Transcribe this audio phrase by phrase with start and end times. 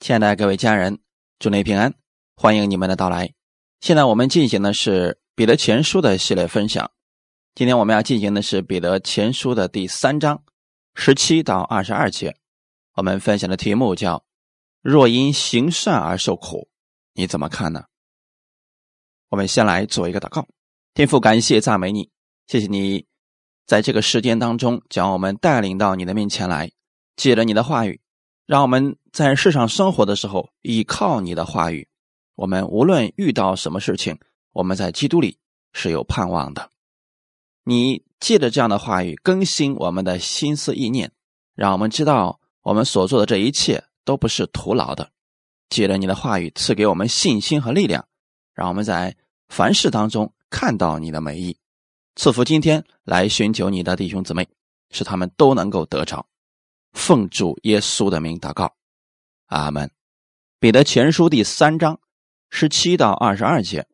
[0.00, 0.98] 亲爱的各位家人，
[1.38, 1.92] 祝您平安，
[2.34, 3.34] 欢迎你们的到来。
[3.82, 6.90] 现在我们进行的是彼得前书的系列分享。
[7.54, 10.42] 今天我们要进行的是彼得前书的第三章
[10.94, 12.34] 十七到二十二节。
[12.94, 14.24] 我们分享的题目叫
[14.80, 16.70] “若因行善而受苦，
[17.12, 17.84] 你怎么看呢？”
[19.28, 20.48] 我们先来做一个祷告。
[20.94, 22.10] 天父，感谢赞美你，
[22.46, 23.04] 谢谢你
[23.66, 26.72] 在这个时间当中将我们带领到你的面前来，
[27.16, 28.00] 借着你的话语。
[28.50, 31.86] 让我们在世上生活的时候依靠你的话语，
[32.34, 34.18] 我们无论遇到什么事情，
[34.50, 35.38] 我们在基督里
[35.72, 36.68] 是有盼望的。
[37.62, 41.12] 你借着这样的话语更新我们的心思意念，
[41.54, 45.12] 让我们知道我们所做的这一切都不是徒劳的。
[45.68, 48.04] 借着你的话语赐给我们信心和力量，
[48.52, 49.14] 让我们在
[49.48, 51.56] 凡事当中看到你的美意。
[52.16, 54.48] 赐福今天来寻求你的弟兄姊妹，
[54.90, 56.26] 使他们都能够得着。
[56.92, 58.74] 奉主耶稣的名祷告，
[59.46, 59.90] 阿门。
[60.58, 62.00] 彼得前书第三章
[62.50, 63.86] 十七到二十二节：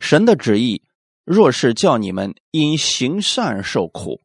[0.00, 0.82] 神的旨意
[1.24, 4.20] 若是叫你们因行善受苦，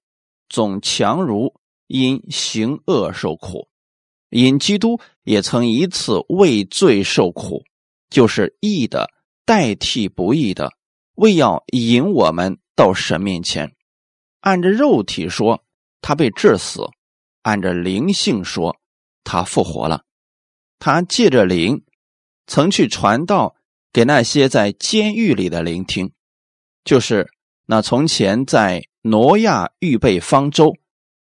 [0.49, 1.53] 总强如
[1.87, 3.69] 因行恶受苦。
[4.29, 7.63] 因基督也曾一次为罪受苦，
[8.09, 9.09] 就是义的
[9.45, 10.73] 代替不义的，
[11.15, 13.73] 为要引我们到神面前。
[14.41, 15.63] 按着肉体说，
[16.01, 16.81] 他被致死。
[17.41, 18.77] 按着灵性说，
[19.23, 20.03] 他复活了。
[20.79, 21.83] 他借着灵，
[22.45, 23.55] 曾去传道
[23.91, 26.11] 给那些在监狱里的聆听，
[26.83, 27.31] 就是
[27.65, 30.75] 那从前在挪亚预备方舟，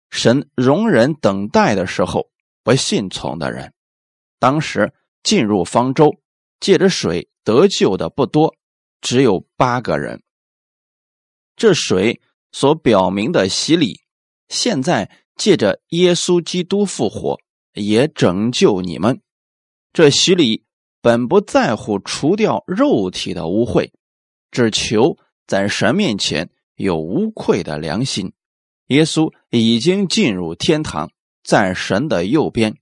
[0.10, 2.30] 神容忍等待的时候
[2.64, 3.74] 不信从的人。
[4.40, 6.16] 当时进入方舟，
[6.60, 8.56] 借着水得救的不多，
[9.02, 10.24] 只有八个人。
[11.56, 14.02] 这水所表明的洗礼，
[14.50, 15.10] 现在。
[15.36, 17.40] 借着耶稣基督复活，
[17.74, 19.22] 也拯救你们。
[19.92, 20.64] 这洗礼
[21.02, 23.92] 本不在乎除掉肉体的污秽，
[24.52, 28.34] 只求在神面前有无愧的良心。
[28.88, 31.12] 耶稣已经进入天堂，
[31.44, 32.78] 在神的右边，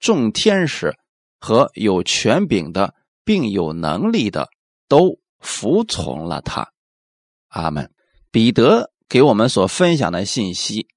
[0.00, 0.96] 众天使
[1.38, 2.94] 和有权柄的，
[3.24, 4.48] 并有能力的，
[4.88, 6.72] 都服从了他。
[7.48, 7.90] 阿门。
[8.30, 10.88] 彼得给我们所分享的信息。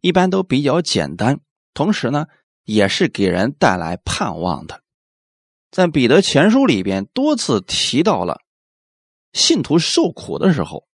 [0.00, 1.40] 一般都比较简单，
[1.74, 2.26] 同时呢，
[2.64, 4.82] 也是给人带来盼望的。
[5.70, 8.40] 在彼得前书里边多次提到了
[9.32, 10.88] 信徒受苦的时候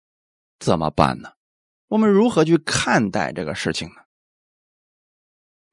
[0.59, 1.33] 怎么办呢？
[1.87, 3.95] 我们如何去看待这个事情呢？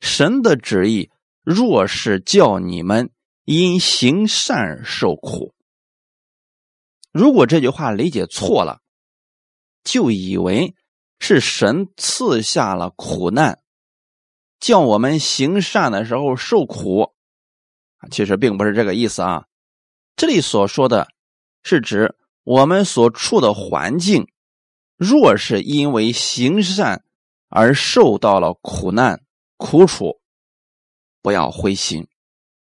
[0.01, 1.11] 神的旨意
[1.43, 3.11] 若是叫你们
[3.45, 5.55] 因行善受苦，
[7.13, 8.83] 如果这句话理解错了，
[9.83, 10.77] 就以为。
[11.25, 13.61] 是神赐下了苦难，
[14.59, 17.13] 叫我们行善的时候受苦，
[18.11, 19.45] 其实并不是这个意思啊。
[20.17, 21.07] 这里所说的
[21.63, 24.27] 是指我们所处的环境，
[24.97, 27.05] 若是因为行善
[27.49, 29.23] 而受到了苦难
[29.57, 30.21] 苦楚，
[31.23, 32.09] 不要灰心，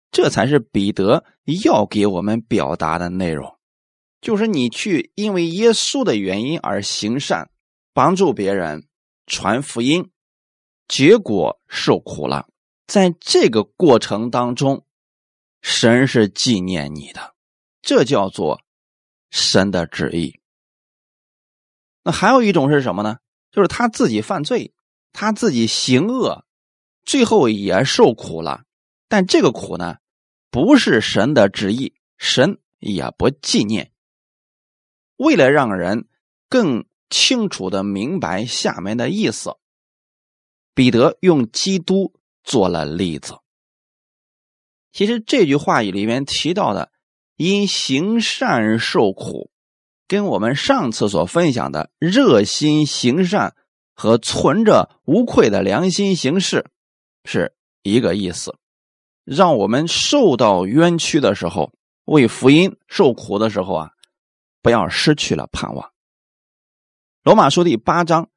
[0.09, 1.23] 这才是彼得
[1.63, 3.59] 要给我们表达的内容，
[4.19, 7.51] 就是你去因为耶稣的原因而行善。
[7.93, 8.87] 帮助别人
[9.25, 10.11] 传福音，
[10.87, 12.47] 结果受苦了。
[12.87, 14.85] 在这个过程当中，
[15.61, 17.35] 神是纪念你的，
[17.81, 18.61] 这叫做
[19.29, 20.39] 神的旨意。
[22.03, 23.17] 那还有一种是什么呢？
[23.51, 24.73] 就是他自己犯罪，
[25.11, 26.45] 他自己行恶，
[27.03, 28.63] 最后也受苦了。
[29.07, 29.97] 但这个苦呢，
[30.49, 33.91] 不是神的旨意，神也不纪念。
[35.17, 36.07] 为了让人
[36.47, 36.88] 更。
[37.09, 39.55] 清楚的明白下面的意思，
[40.73, 43.37] 彼得用基督做了例子。
[44.91, 46.91] 其实这句话语里面提到的
[47.37, 49.51] “因行善受苦”，
[50.07, 53.55] 跟我们上次所分享的热心行善
[53.93, 56.65] 和存着无愧的良心行事
[57.23, 57.53] 是
[57.83, 58.55] 一个意思。
[59.23, 61.71] 让我们受到冤屈的时候，
[62.05, 63.91] 为福音受苦的时候啊，
[64.63, 65.91] 不要失去了盼望。
[67.21, 68.29] 罗马书第八章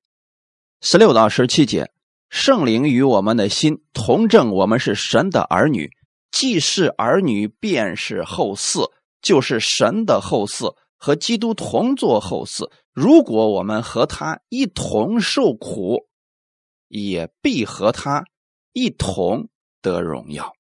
[0.81, 1.93] 十六到十七节，
[2.31, 5.89] 圣灵与我们的心同证，我们是神的儿女。
[6.33, 8.91] 既是儿女，便是后嗣，
[9.23, 12.69] 就是神的后嗣，和基督同作后嗣。
[12.93, 16.09] 如果我们和他一同受苦，
[16.89, 18.25] 也必和他
[18.73, 19.49] 一同
[19.81, 20.53] 得荣耀。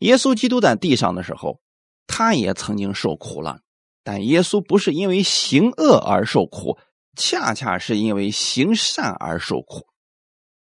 [0.00, 1.60] 耶稣基督在地上的时候，
[2.06, 3.60] 他也曾经受苦了，
[4.04, 6.76] 但耶稣不是因为行恶而受苦。
[7.18, 9.86] 恰恰是因为行善而受苦。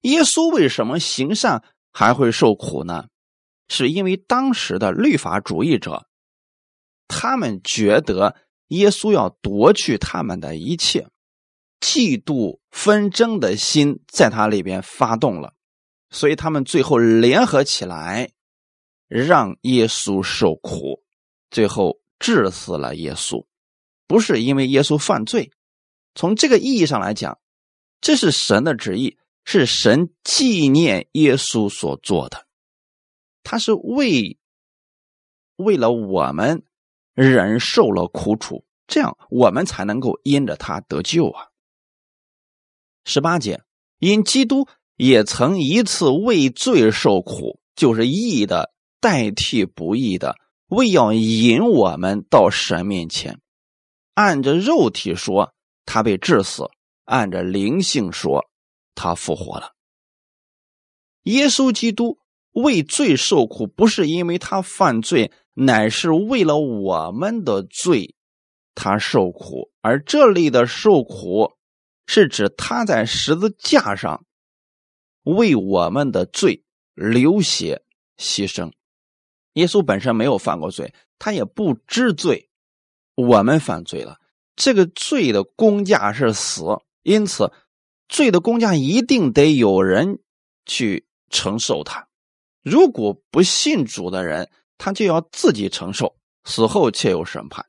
[0.01, 1.63] 耶稣为什么行善
[1.93, 3.05] 还会受苦呢？
[3.69, 6.07] 是因为当时的律法主义者，
[7.07, 8.35] 他们觉得
[8.69, 11.09] 耶稣要夺去他们的一切，
[11.81, 15.53] 嫉妒纷争的心在他里边发动了，
[16.11, 18.31] 所以他们最后联合起来，
[19.07, 21.03] 让耶稣受苦，
[21.51, 23.45] 最后治死了耶稣。
[24.07, 25.51] 不是因为耶稣犯罪，
[26.19, 27.39] 从这个意义上来讲，
[28.01, 32.45] 这是神的旨意，是神纪念耶稣所做的。
[33.45, 34.37] 他是为
[35.55, 36.65] 为了我们
[37.15, 41.51] 忍受了苦楚，这样我们才能够因着他得救啊。
[43.05, 43.63] 十八节，
[44.01, 44.67] 因基督
[44.97, 50.35] 也曾一次为罪受苦，就是义的代替不义的，
[50.67, 53.41] 为要引我们到神面前。
[54.15, 55.55] 按着肉体说，
[55.91, 56.65] 他被致死；
[57.05, 58.45] 按着灵性说，
[58.95, 59.73] 他复活了。
[61.23, 62.19] 耶稣基督
[62.53, 68.15] 为罪受苦，不是因为他犯罪，乃是为了我们的罪，
[68.75, 69.71] 他受苦。
[69.81, 71.55] 而这里的受苦，
[72.07, 74.27] 是指他在十字架上
[75.23, 77.83] 为我们的罪流血
[78.19, 78.71] 牺牲。
[79.55, 82.51] 耶稣本身没有犯过罪，他也不知罪。
[83.15, 84.21] 我们犯罪了，
[84.59, 86.65] 这个罪的公价是死，
[87.05, 87.53] 因此
[88.09, 90.19] 罪的公价一定得有人
[90.67, 92.09] 去承受它。
[92.63, 97.67] 如果不信主的人，他就要自己承受，死后且有审判。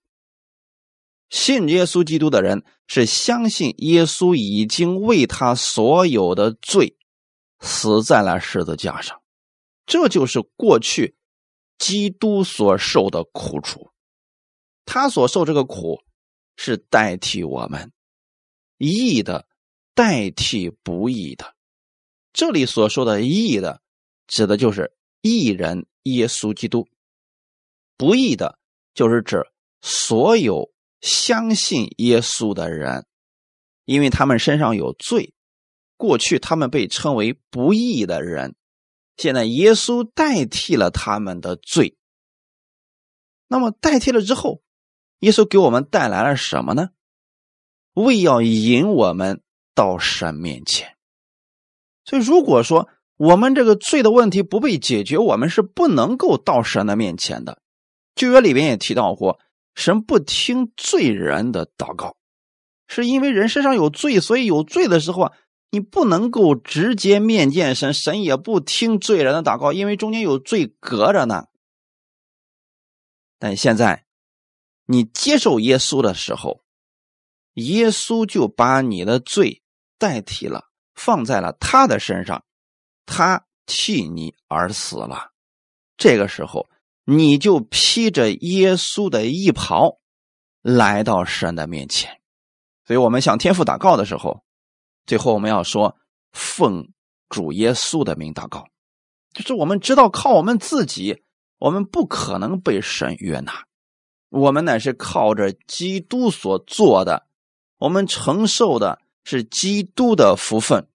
[1.29, 6.97] 信耶稣基督的人是相信耶稣已经为他所有的罪
[7.59, 9.21] 死在了十字架上，
[9.85, 11.15] 这就是过去
[11.77, 13.91] 基督所受的苦楚。
[14.85, 16.01] 他所受这个苦，
[16.61, 17.93] 是代替我们
[18.77, 19.47] 义的，
[19.93, 21.55] 代替不义的。
[22.33, 23.81] 这里所说的义的，
[24.27, 26.83] 指的就是义人耶稣基督；
[27.95, 28.59] 不义的，
[28.93, 29.47] 就是指
[29.81, 30.69] 所有
[30.99, 33.07] 相信耶稣的人，
[33.85, 35.33] 因为他们身上有罪，
[35.95, 38.57] 过去他们被称为不义的人，
[39.15, 41.97] 现在耶稣代替了他们的罪。
[43.47, 44.61] 那么代替了之后。
[45.19, 46.89] 耶稣给我们带来了什么呢？
[47.93, 49.41] 为要引我们
[49.75, 50.95] 到神面前。
[52.05, 52.87] 所以，如果说
[53.17, 57.61] 我们这个罪的问题不被解决，我们是不能够到神的面前的。
[58.15, 59.39] 旧约里边也提到过，
[59.75, 62.15] 神不听罪人的祷告，
[62.87, 65.33] 是因为人身上有罪，所以有罪的时候啊，
[65.69, 71.47] 你不能够直接面见神，神也不听罪人的祷告，因为中间有罪隔着呢。
[73.37, 74.05] 但现在。
[74.91, 76.63] 你接受耶稣的时候，
[77.53, 79.61] 耶稣就把你的罪
[79.99, 80.63] 代替了，
[80.95, 82.43] 放在了他的身上，
[83.05, 85.29] 他替你而死了。
[85.95, 86.67] 这个时候，
[87.05, 89.99] 你就披着耶稣的衣袍
[90.63, 92.19] 来到神的面前。
[92.87, 94.43] 所以，我们向天父祷告的时候，
[95.05, 95.95] 最后我们要说
[96.33, 96.91] ：“奉
[97.29, 98.65] 主耶稣的名祷告。”
[99.35, 101.21] 就是我们知道，靠我们自己，
[101.59, 103.68] 我们不可能被神悦纳。
[104.29, 107.25] 我们乃是靠着基督所做的，
[107.77, 110.87] 我们承受的是基督的福分，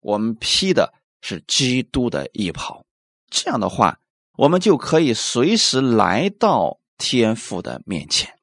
[0.00, 2.84] 我们披的是基督的衣袍。
[3.30, 4.00] 这样的话，
[4.36, 8.36] 我们就可以随时来到天父的面前。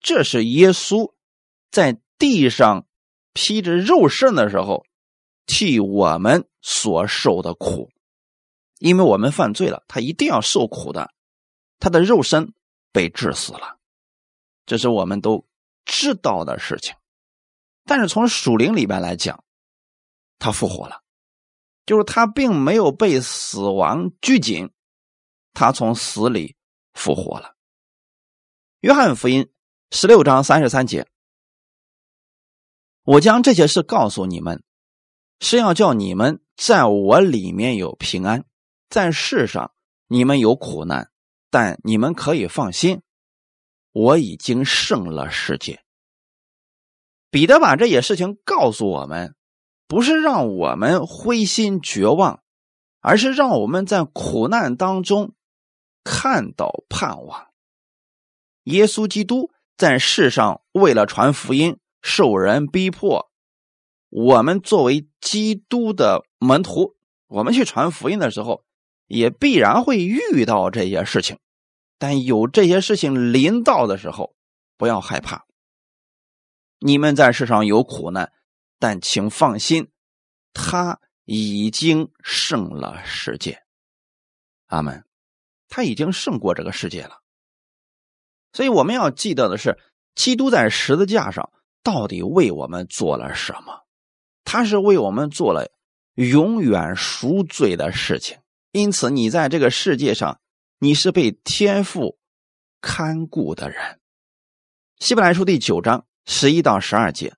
[0.00, 1.12] 这是耶稣
[1.70, 2.86] 在地上
[3.32, 4.84] 披着肉身的时候，
[5.46, 7.90] 替我们所受的苦，
[8.80, 11.12] 因为我们犯罪了，他一定要受苦的，
[11.78, 12.52] 他的肉身。
[12.92, 13.78] 被致死了，
[14.66, 15.46] 这是我们都
[15.84, 16.94] 知道的事情。
[17.84, 19.42] 但是从属灵里边来讲，
[20.38, 21.02] 他复活了，
[21.86, 24.70] 就是他并没有被死亡拘谨，
[25.52, 26.54] 他从死里
[26.92, 27.56] 复活了。
[28.80, 29.50] 约翰福音
[29.90, 31.08] 十六章三十三节
[33.04, 34.62] ：“我将这些事告诉你们，
[35.40, 38.44] 是要叫你们在我里面有平安，
[38.88, 39.72] 在世上
[40.06, 41.10] 你们有苦难。”
[41.52, 43.02] 但你们可以放心，
[43.92, 45.84] 我已经胜了世界。
[47.30, 49.34] 彼得把这些事情告诉我们，
[49.86, 52.42] 不是让我们灰心绝望，
[53.00, 55.34] 而是让我们在苦难当中
[56.02, 57.48] 看到盼望。
[58.62, 63.30] 耶稣基督在世上为了传福音，受人逼迫。
[64.08, 68.64] 我们作为基督的门徒，我们去传福音的时候。
[69.08, 71.38] 也必然会遇到这些事情，
[72.02, 74.34] 但有这些事情临到的时候，
[74.76, 75.46] 不要害怕。
[76.80, 78.32] 你们在世上有苦难，
[78.80, 79.88] 但请放心，
[80.52, 83.62] 他已经胜了世界。
[84.66, 85.04] 阿门。
[85.68, 87.20] 他已经胜过这个世界了。
[88.52, 89.78] 所以我们要记得的是，
[90.16, 91.52] 基督在十字架上
[91.84, 93.82] 到底为我们做了什么？
[94.42, 95.70] 他是为我们做了
[96.14, 98.40] 永远赎罪的事情。
[98.72, 100.40] 因此，你在这个世界上，
[100.84, 102.18] 你是被天父
[102.80, 104.00] 看顾的人。
[104.98, 107.36] 希伯来书第九章十一到十二节。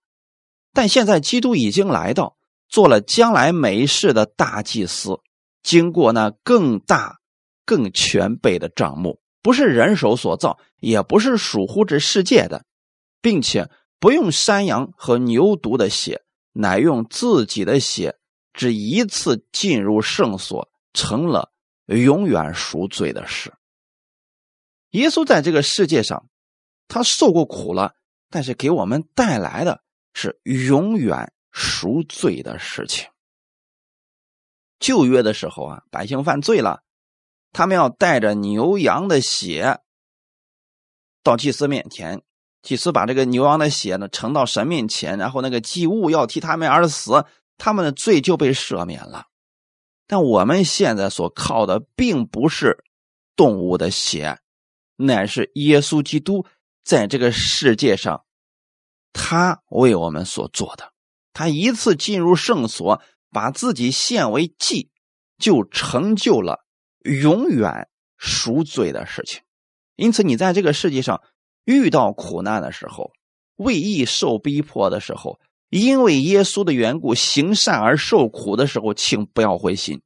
[0.73, 2.39] 但现在基督已经来到，
[2.71, 5.21] 做了将来每事的大祭司，
[5.63, 7.19] 经过那更大、
[7.67, 12.65] 更全备的账目，不是人手所造，也不是属乎这世界的，
[13.21, 13.71] 并且
[14.01, 16.23] 不用山羊和牛犊的血，
[16.55, 18.17] 乃用自己的血，
[18.55, 21.53] 只一次进入圣所，成了
[21.87, 23.53] 永远赎罪的事。
[24.91, 26.29] 耶稣在这个世界上，
[26.89, 27.95] 他受过苦了，
[28.31, 29.83] 但是给我们带来的。
[30.17, 33.11] 是永远赎罪的事情。
[34.79, 36.85] 旧约的时候啊，百姓犯罪了，
[37.51, 39.81] 他们要带着牛羊的血
[41.25, 42.23] 到祭司面前，
[42.63, 47.25] 祭司把这个牛羊的血呢盛到神面前，然后那个祭物要替他们而死，
[47.59, 49.27] 他们的罪就被赦免了。
[50.07, 52.85] 但我们现在所靠的并不是
[53.37, 54.39] 动物的血，
[54.97, 56.47] 乃是耶稣基督
[56.83, 58.25] 在这个世界上。
[59.17, 60.93] 他为我们所做的，
[61.33, 64.91] 他一次进入圣所，把自己献为祭，
[65.39, 66.65] 就成就了
[67.05, 69.43] 永远赎罪的事情。
[69.95, 71.23] 因此，你在这个世界上
[71.65, 73.13] 遇到苦难的时候，
[73.55, 75.39] 为义受逼迫的时候，
[75.81, 80.03] 因为耶稣的缘故行善而受苦的时候，请不要灰心，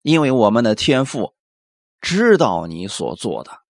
[0.00, 1.34] 因为我们的天父
[2.00, 3.60] 知道你所做的，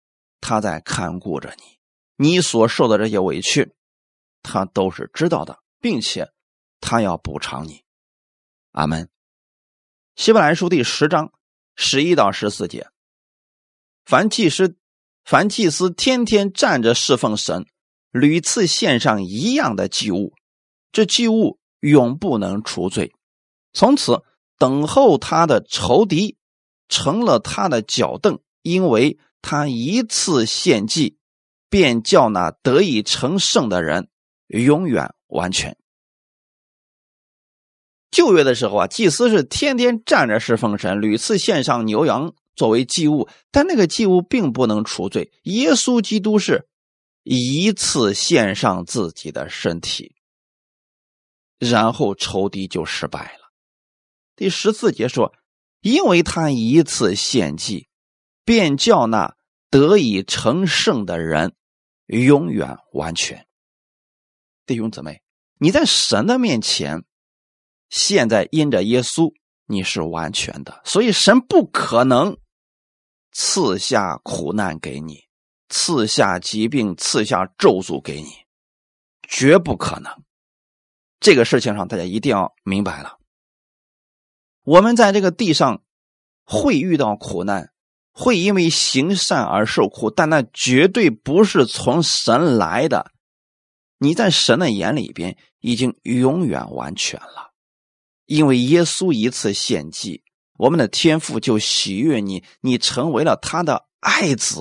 [0.40, 3.75] 他在看顾着你，你所受的这些委屈。
[4.44, 6.30] 他都是知道的，并且
[6.80, 7.82] 他要补偿你。
[8.70, 9.08] 阿门。
[10.14, 11.32] 希伯来书第十章
[11.75, 12.88] 十一到十四节：
[14.04, 14.76] 凡祭司，
[15.25, 17.66] 凡祭司天天站着侍奉神，
[18.12, 20.32] 屡次献上一样的祭物，
[20.94, 23.12] 这祭物永不能除罪。
[23.74, 24.22] 从此
[24.56, 26.38] 等候他的仇敌
[26.88, 31.18] 成了他的脚凳，因为他一次献祭，
[31.68, 34.08] 便叫那得以成圣的人。
[34.46, 35.76] 永远完全。
[38.10, 45.32] 旧约的时候啊，祭司是天天站着侍奉神，屡次献上牛羊作为祭物，但那个祭物并不能除罪。
[45.44, 46.68] 耶稣基督是
[47.24, 50.13] 一次献上自己的身体，
[51.68, 53.50] 然后仇敌就失败了。
[54.37, 55.33] 第十四节说
[55.80, 57.88] ：“因为他一次献祭，
[58.44, 59.37] 便叫那
[59.71, 61.54] 得以成圣的人
[62.06, 63.47] 永远完全。”
[64.66, 65.23] 弟兄姊妹，
[65.59, 67.04] 你在神的面前，
[67.90, 69.33] 现在因着耶稣，
[69.66, 72.37] 你是完全的，所以神不可能
[73.30, 75.25] 赐下苦难给你，
[75.68, 78.30] 赐下疾病，赐下咒诅给你，
[79.28, 80.24] 绝不可能。
[81.25, 83.19] 这个事情上，大家一定要明白了。
[84.62, 85.83] 我们在这个地上
[86.45, 87.73] 会遇到苦难，
[88.12, 93.11] 会因为行善而受苦，但那绝对不是从神来的。
[93.97, 97.52] 你在神的眼里边已经永远完全了，
[98.26, 100.23] 因为耶稣一次献祭，
[100.59, 104.61] 我们的天父就喜悦你，你成为了他的爱子。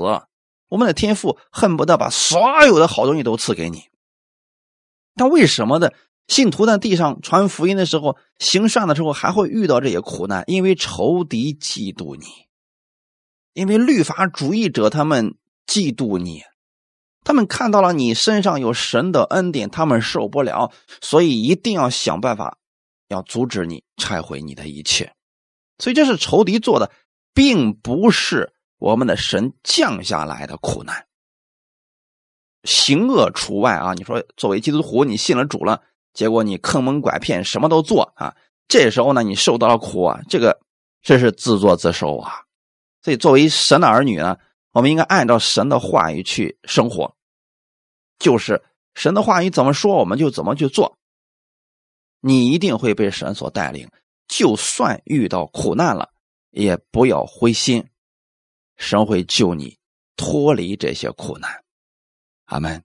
[0.69, 3.83] 我们的天父恨不得把所有的好东西都赐给你。
[5.15, 5.89] 但为什么呢？
[6.27, 10.43] 信徒在地上传福音的时候、行善的时候，还会遇到这些苦难？
[10.47, 12.25] 因为仇敌嫉妒你，
[13.53, 15.35] 因为律法主义者他们
[15.67, 16.41] 嫉妒你。
[17.25, 22.57] 他们看到了你身上有神的恩典，他们受不了，所以一定要想办法，
[23.07, 25.13] 要阻止你拆毁你的一切。
[25.77, 26.91] 所以这是仇敌做的，
[27.33, 31.07] 并不是我们的神降下来的苦难。
[32.65, 33.93] 行恶除外啊！
[33.93, 35.81] 你说作为基督徒，你信了主了，
[36.13, 38.35] 结果你坑蒙拐骗，什么都做啊，
[38.67, 40.59] 这时候呢，你受到了苦啊，这个
[41.01, 42.43] 这是自作自受啊。
[43.01, 44.37] 所以作为神的儿女呢。
[44.73, 47.15] 我们应该按照神的话语去生活，
[48.17, 48.63] 就是
[48.95, 50.97] 神的话语怎么说，我们就怎么去做。
[52.21, 53.87] 你一定会被神所带领，
[54.27, 56.09] 就算遇到苦难了，
[56.49, 57.87] 也不要灰心，
[58.75, 59.77] 神会救你
[60.15, 61.63] 脱离这些苦难。
[62.45, 62.83] 阿门。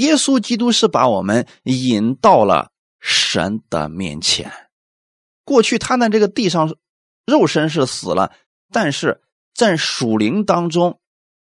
[0.00, 4.50] 耶稣基督是把我们引到了神的面前。
[5.44, 6.74] 过去他在这个地上
[7.26, 8.32] 肉身是死了，
[8.72, 9.20] 但是。
[9.54, 11.00] 在属灵当中，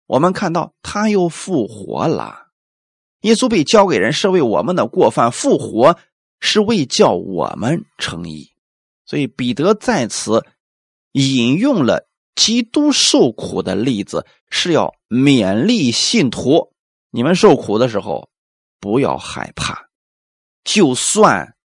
[0.06, 2.46] 我们看到他又复活了。
[3.20, 5.98] 耶稣被交给人是为我们的过犯，复活
[6.40, 8.52] 是为叫我们称义。
[9.04, 10.46] 所以彼得在此
[11.12, 16.72] 引用了基督受苦的例子，是要勉励信徒：
[17.10, 18.30] 你们受苦的时候
[18.78, 19.88] 不要害怕，
[20.64, 21.56] 就算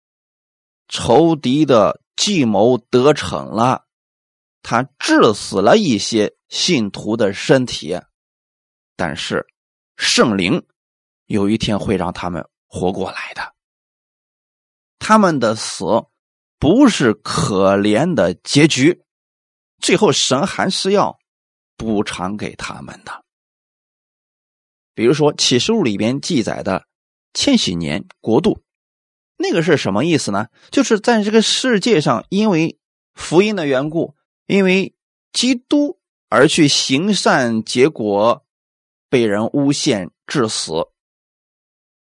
[0.87, 3.85] 仇敌的计谋得逞了，
[4.61, 7.99] 他致死了一些信徒的身体，
[8.95, 9.45] 但是
[9.97, 10.65] 圣灵
[11.25, 13.53] 有一天会让他们活过来的。
[14.99, 15.85] 他们的死
[16.57, 19.03] 不是可怜的结局。
[19.81, 21.19] 最后，神还是要
[21.75, 23.24] 补偿给他们的。
[24.95, 26.87] 比如说，《启示录》里边记载的
[27.33, 28.61] 千禧年国度，
[29.37, 30.47] 那个是什么意思呢？
[30.71, 32.79] 就是在这个世界上，因为
[33.13, 34.15] 福音的缘故，
[34.47, 34.95] 因为
[35.33, 35.99] 基督
[36.29, 38.45] 而去行善，结果
[39.09, 40.71] 被人诬陷致死，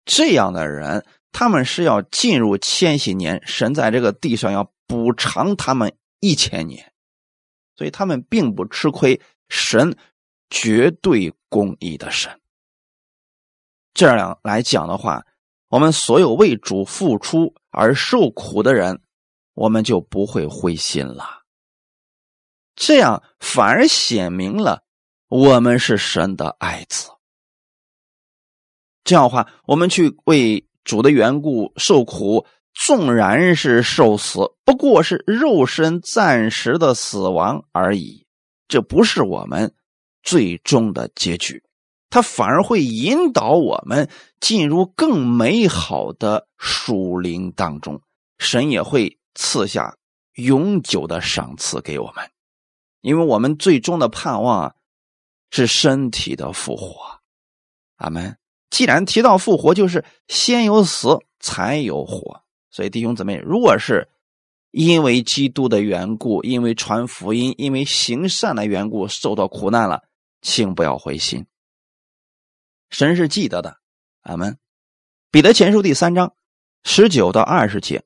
[0.06, 6.94] 这样的人，他们是要进入千禧年，神在这个地上要补偿他们一千年。
[7.76, 9.96] 所以他们并不吃亏，神
[10.50, 12.40] 绝对公义的神。
[13.98, 15.26] 这样来讲的话，
[15.70, 19.02] 我们所有为主付出而受苦的人，
[19.56, 21.26] 我们就不会灰心了。
[22.76, 24.84] 这样反而显明了
[25.30, 27.10] 我们是神的爱子。
[29.04, 32.46] 这样的话，我们去为主的缘故受苦。
[32.80, 38.28] 纵然是受死，不过是肉身暂时的死亡而已，
[38.68, 39.74] 这不是我们
[40.22, 41.64] 最终的结局，
[42.10, 44.10] 它反而会引导我们
[44.40, 48.02] 进入更美好的属灵当中。
[48.38, 49.96] 神也会赐下
[50.36, 52.30] 永久的赏赐给我们，
[53.02, 54.76] 因为我们最终的盼望
[55.50, 57.20] 是身体的复活。
[57.96, 58.38] 阿门。
[58.70, 62.44] 既然提到复活，就是先有死才有活。
[62.70, 64.10] 所以弟兄姊妹，如果是
[64.72, 70.04] 因为基督的缘故，因为传福音，因为行善的缘故受到苦难了，
[70.42, 71.46] 请不要灰心。
[72.90, 73.78] 神是记得的，
[74.22, 74.58] 阿门。
[75.32, 76.34] 彼得前书第三章
[76.84, 78.04] 十九到二十节，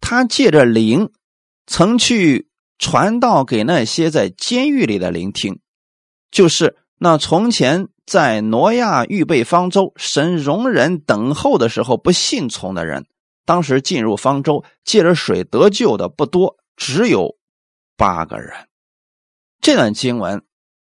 [0.00, 1.12] 他借着灵
[1.66, 5.60] 曾去传道给那些在监狱里的聆听，
[6.30, 13.06] 就是那从前在挪亚预备方舟，神容忍等候的时候不信从的人。
[13.44, 17.38] 当时进入方舟借着水得救的不多，只有
[17.96, 18.68] 八个人。
[19.60, 20.44] 这段经文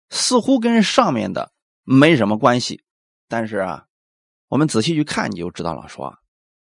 [0.10, 1.52] 似乎跟上面的
[1.84, 2.84] 没什么关系，
[3.32, 3.86] 但是啊，
[4.50, 5.88] 我们仔细去看你就知道了。
[5.88, 6.20] 说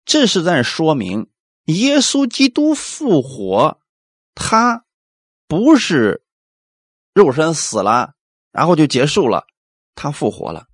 [0.03, 1.29] 这是在说明
[1.65, 3.79] 耶稣基督复活，
[4.35, 4.83] 他
[5.47, 6.21] 不是
[7.13, 8.13] 肉身死了
[8.51, 9.47] 然后就结束了，
[9.95, 10.67] 他复活了。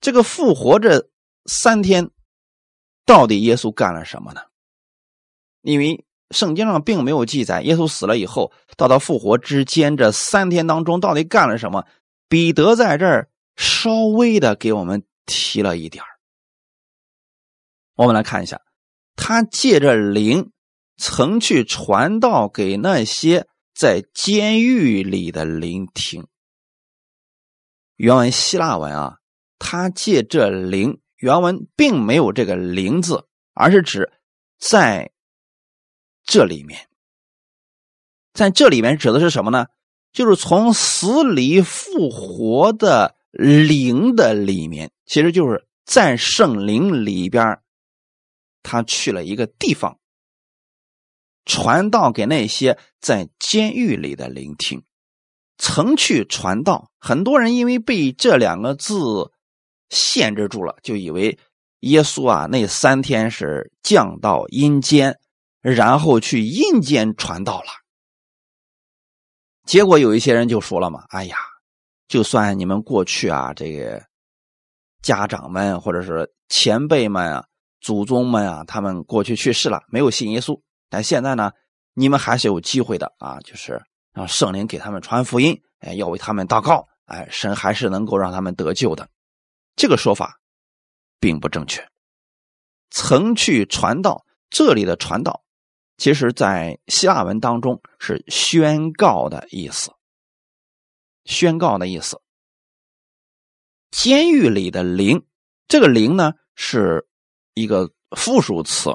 [0.00, 1.08] 这个复活这
[1.46, 2.10] 三天。
[3.06, 4.40] 到底耶稣干了什么呢？
[5.60, 11.86] 因为圣经上并没有记载耶稣死了以后到他复活之间这三天当中到底干了什么。
[12.30, 16.04] 彼得在这儿稍微的给我们提了一点
[17.94, 18.60] 我们来看一下，
[19.16, 20.50] 他借着灵
[20.96, 26.26] 曾去传道给那些在监狱里的聆听。
[27.96, 29.18] 原文希腊文啊，
[29.58, 31.00] 他借这灵。
[31.16, 34.12] 原文并没有这个“灵”字，而是指
[34.58, 35.12] 在
[36.24, 36.86] 这里面，
[38.34, 39.68] 在这里面指的是什么呢？
[40.12, 47.60] 就是从死里复活的灵的里面，其实就是在圣灵里边，
[48.62, 49.98] 他去了一个地方，
[51.44, 54.82] 传道给那些在监狱里的聆听。
[55.58, 59.30] 曾去传道，很多人因为被这两个字。
[59.90, 61.38] 限制住了，就以为
[61.80, 65.20] 耶稣啊那三天是降到阴间，
[65.60, 67.68] 然后去阴间传道了。
[69.66, 71.36] 结果有一些人就说了嘛：“哎呀，
[72.06, 74.02] 就算你们过去啊，这个
[75.02, 77.46] 家长们或者是前辈们啊、
[77.80, 81.52] 祖宗们啊，他们过去去世了，没有信耶稣，但现在呢，
[81.94, 89.08] 你们还是有机会的啊，就是让圣灵给他们传福音，哎，要为他们祷告，哎，神还是能够让他们得救的。”
[89.76, 90.40] 这个说法
[91.18, 91.88] 并不正确。
[92.90, 95.42] 曾去传道，这里的传道，
[95.96, 99.90] 其实在希腊文当中是宣告的意思。
[101.24, 102.20] 宣告的意思。
[103.90, 105.26] 监狱里的灵，
[105.68, 107.06] 这个灵呢是
[107.54, 108.90] 一个复数词，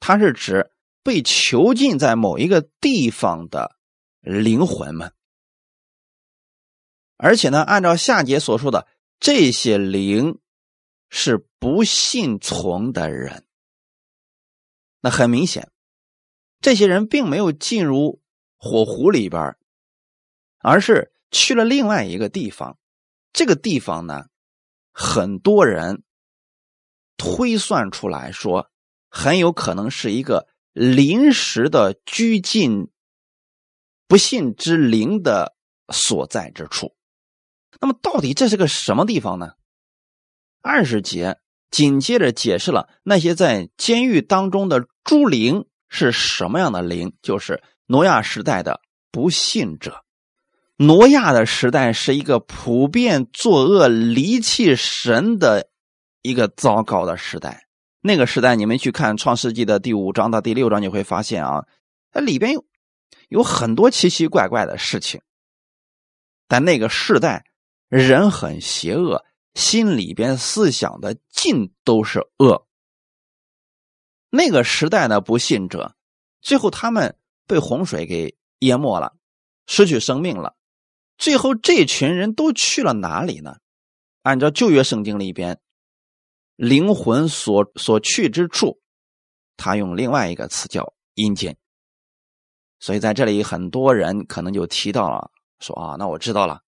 [0.00, 0.70] 它是指
[1.02, 3.76] 被囚禁在某一个地方的
[4.20, 5.12] 灵魂们。
[7.16, 8.86] 而且呢，按照下节所说的。
[9.20, 10.38] 这些灵
[11.10, 13.44] 是不信从的人，
[15.00, 15.72] 那很明显，
[16.60, 18.22] 这些人并没有进入
[18.56, 19.56] 火湖里边
[20.58, 22.78] 而是去了另外一个地方。
[23.32, 24.26] 这个地方呢，
[24.92, 26.02] 很多人
[27.16, 28.70] 推算出来说，
[29.10, 32.90] 很有可能是一个临时的拘禁
[34.06, 35.54] 不信之灵的
[35.92, 36.96] 所在之处。
[37.80, 39.52] 那么，到底这是个什么地方呢？
[40.62, 41.38] 二十节
[41.70, 48.80] 紧接着解释了那些在监狱当中的诸灵是什么样的灵，就是挪亚时代的
[49.12, 50.04] 不信者。
[50.80, 55.70] 挪亚的时代是一个普遍作恶、离弃神的
[56.22, 57.66] 一个糟糕的时代。
[58.00, 61.66] 那个时代，你们去看《创世纪》的第五章到第六章，你会发现啊，
[62.12, 62.64] 它里边有
[63.28, 65.20] 有很多奇奇怪怪的事情。
[66.46, 67.44] 但那个时代
[67.88, 72.68] 人很邪恶，心里边思想的尽都是恶。
[74.30, 75.96] 那个时代的不信者，
[76.40, 77.16] 最后他们
[77.48, 79.16] 被洪水给淹没了，
[79.66, 80.54] 失去生命了。
[81.18, 83.56] 最后，这群人都去了哪里呢？
[84.22, 85.60] 按照旧约圣经里边，
[86.54, 88.80] 灵魂所所去之处，
[89.56, 91.56] 他用另外一个词叫阴间。
[92.78, 96.62] 所以在这里，很多人可能就提到了，说啊，那我知道了，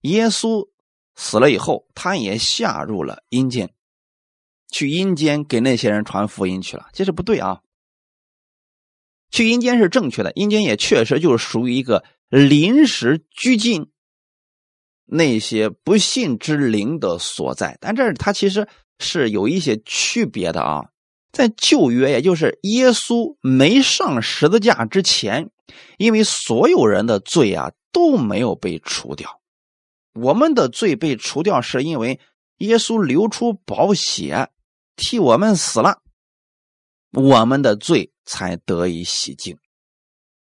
[0.00, 0.68] 耶稣
[1.14, 3.72] 死了以后，他也下入了阴间，
[4.68, 6.88] 去阴间给那些人传福音去了。
[6.92, 7.60] 这是不对啊，
[9.30, 12.04] 去阴间是正确的，阴间也确实就是属于一个。
[12.30, 13.90] 临时拘禁
[15.04, 18.68] 那些不信之灵的所在，但这它其实
[19.00, 20.84] 是有一些区别的啊。
[21.32, 25.50] 在旧约，也就是耶稣没上十字架之前，
[25.98, 29.40] 因为所有人的罪啊都没有被除掉，
[30.14, 32.20] 我们的罪被除掉，是因为
[32.58, 34.50] 耶稣流出宝血
[34.94, 36.00] 替我们死了，
[37.10, 39.58] 我们的罪才得以洗净。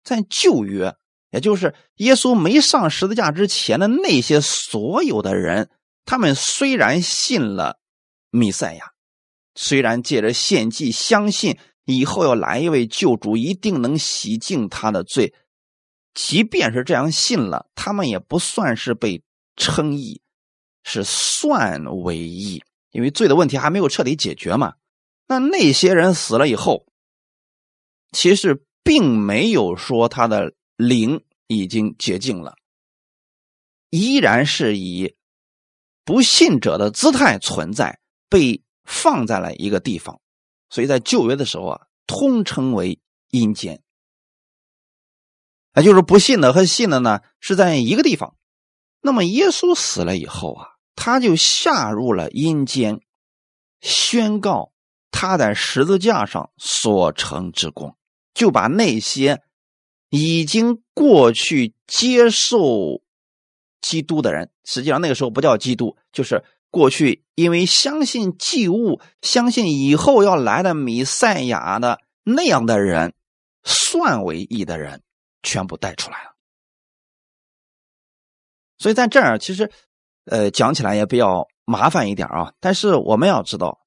[0.04, 0.94] 在旧约。
[1.30, 5.70] 也就是耶稣没上十字架之前的那些所有的人，
[6.04, 7.78] 他们虽然信了
[8.30, 8.92] 弥赛亚，
[9.54, 15.32] 虽然借着献祭相信以后要来一位救主，一定能洗净他的罪，
[16.14, 19.22] 即便是这样信了，他们也不算是被
[19.54, 20.20] 称义，
[20.82, 24.74] 是算为义，因为罪的问题还没有彻底解决嘛。
[25.28, 26.86] 那那些人死了以后，
[28.10, 30.54] 其实并没有说他的。
[30.80, 32.56] 灵已经洁净了，
[33.90, 35.14] 依然是以
[36.06, 40.22] 不信者的姿态存在，被放在了一个地方，
[40.70, 43.82] 所以在旧约的时候啊，通称为阴间。
[45.74, 48.34] 那就是不信的和信的呢是在一个地方。
[49.02, 53.02] 那么耶稣死了以后啊，他就下入了阴间，
[53.82, 54.72] 宣告
[55.10, 57.98] 他在十字架上所成之功，
[58.32, 59.42] 就把那些。
[60.10, 63.00] 已经过去接受
[63.80, 73.14] 基督的人，实际上那个时候不叫基督，就是过去因为相信祭物、相信以后要来的弥赛亚的那样的人，
[73.62, 75.00] 算为义的人，
[75.44, 76.30] 全部带出来了。
[78.78, 79.70] 所以在这儿，其实，
[80.24, 82.52] 呃，讲起来也比较麻烦一点啊。
[82.58, 83.80] 但是我们要知道，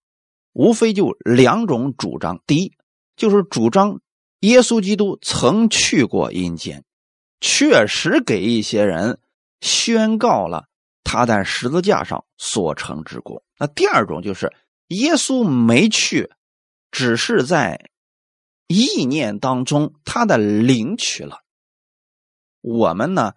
[0.53, 2.73] 无非就两种主张：第一，
[3.17, 3.99] 就是主张。
[4.43, 6.83] 耶稣基督曾去过阴间，
[7.39, 9.17] 确实给一些人
[9.61, 10.65] 宣告了
[11.01, 13.41] 他在十字架上所成之功。
[13.57, 14.51] 那第二种就是
[14.87, 16.29] 耶稣没去，
[16.91, 17.89] 只是在
[18.67, 21.37] 意念当中他的灵去了。
[22.59, 23.31] 我们呢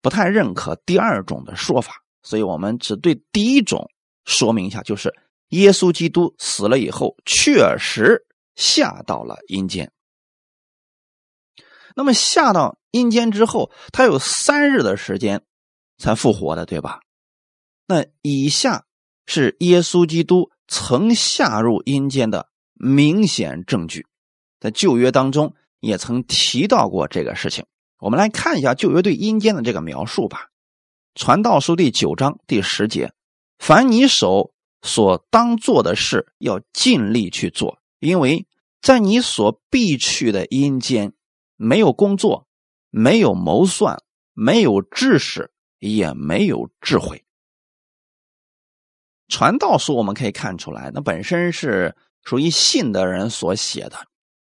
[0.00, 3.90] 不太认可第二种的说法，所以我们只对第一种
[4.24, 5.14] 说明一下，就是
[5.48, 9.92] 耶稣基督死了以后，确实下到了阴间。
[11.94, 15.42] 那么下到阴间之后，他有三日的时间
[15.96, 17.00] 才复活的，对吧？
[17.86, 18.84] 那以下
[19.26, 24.06] 是耶稣基督曾下入阴间的明显证据，
[24.58, 27.64] 在旧约当中也曾提到过这个事情。
[28.00, 30.38] 我们来看一下旧约对阴间的这个描述吧，
[31.14, 33.12] 《传道书》第九章第十节
[33.58, 34.52] ：“凡你手
[34.82, 38.46] 所当做的事，要尽力去做，因为
[38.82, 41.12] 在你所必去的阴间。”
[41.56, 42.46] 没有工作，
[42.90, 47.24] 没有谋算，没有知识，也没有智慧。
[49.28, 53.96] 传道书我们可以看出来，那本身是属于信的人所写的。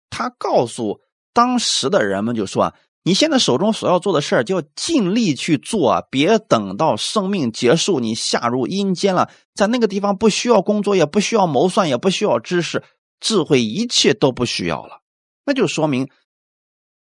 [0.10, 1.02] 他告诉
[1.34, 12.84] 当时的人们，就说：“你现在手中所要做的事儿，就要尽力去做，别等到生命结束，你下入阴间了，在那个地方不需要工作，也不需要谋算，也不需要知识、
[13.20, 15.02] 智慧，一切都不需要了。
[15.46, 16.10] 那就说明。”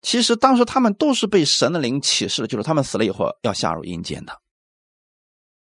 [0.08, 4.40] 其实当时他们都是被神的灵启示的，就是他们死了以后要下入阴间的。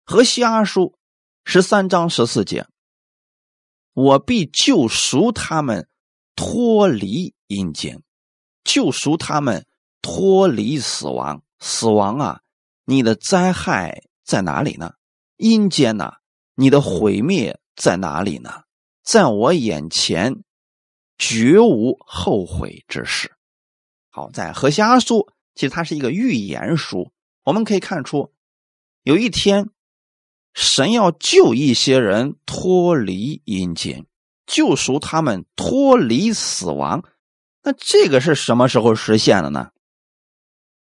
[0.04, 0.96] 和西阿书
[1.42, 2.64] 十三章十四节，
[3.92, 5.88] 我必救赎他们，
[6.36, 8.04] 脱离阴间，
[8.62, 9.66] 救赎他们
[10.00, 11.42] 脱离死亡。
[11.58, 12.40] 死亡啊，
[12.84, 14.92] 你的灾害在哪里呢？
[15.38, 16.12] 阴间呢？
[16.54, 18.62] 你的毁灭在哪里呢？
[19.02, 20.44] 在我眼前，
[21.18, 23.34] 绝无后悔之事。
[24.10, 27.12] 好，在何西阿书，其实它是一个预言书。
[27.44, 28.32] 我们可以看出，
[29.04, 29.70] 有一天，
[30.52, 34.06] 神要救一些人脱离阴间，
[34.46, 37.04] 救赎他们脱离死亡。
[37.62, 39.70] 那这个是什么时候实现的呢？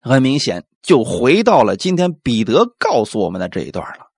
[0.01, 4.11] 很明显，就回到了今天彼得告诉我们的这一段了。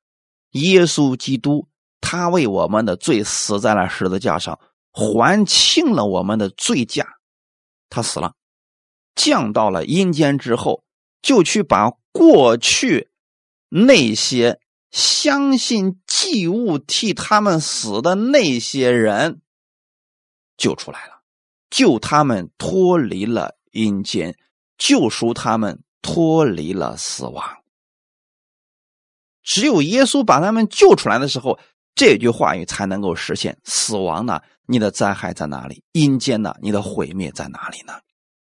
[0.51, 1.69] 耶稣基督，
[2.01, 4.59] 他为我们的罪死在了十字架上，
[4.91, 7.07] 还清了我们的罪价。
[7.89, 8.35] 他死了。
[9.17, 10.85] 降到了阴间之后，
[11.21, 13.11] 就去把过去
[13.69, 14.61] 那些
[14.93, 19.41] 相信祭物替他们死的那些人
[20.57, 21.23] 救出来了，
[21.69, 24.39] 救他们脱离了阴间，
[24.79, 27.45] 救赎他们脱离了死亡。
[29.43, 31.59] 只有耶稣把他们救出来的时候，
[31.95, 33.59] 这句话语才能够实现。
[33.65, 34.41] 死亡呢？
[34.67, 35.85] 你的灾害在哪里？
[35.93, 36.55] 阴间呢？
[36.61, 37.95] 你的毁灭在哪里呢？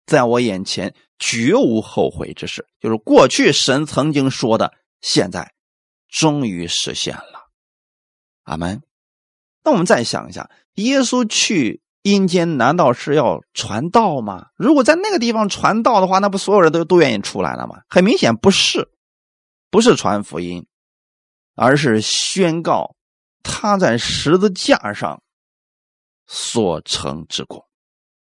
[0.08, 5.52] 在我眼前绝无后悔之事，就是过去神曾经说的，现在
[6.08, 7.48] 终于实现了。
[8.42, 8.82] 阿门。
[9.62, 14.46] 那我们再想一下，耶稣去阴间，难道是要传道吗？
[14.56, 17.82] 如果在那个地方传道的话，那不所有人都都愿意出来了吗？
[17.88, 18.88] 很明显不是，
[19.70, 20.66] 不是传福音，
[21.54, 22.96] 而是宣告
[23.42, 25.22] 他在十字架上
[26.26, 27.67] 所成之功。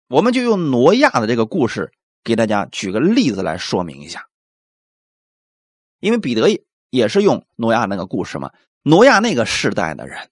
[0.09, 4.29] 我们就用挪亚的这个故事给大家举个例子来说明一下，
[5.99, 8.53] 因为彼得也也是用挪亚那个故事嘛。
[8.83, 10.31] 挪亚那个世代的人，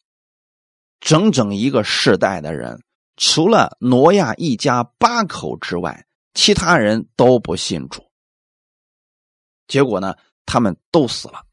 [1.01, 2.83] 整整一个世代的人，
[3.17, 8.05] 除了挪亚一家八口之外，其他人都不信主。
[9.67, 11.45] 结果呢，他们都死了。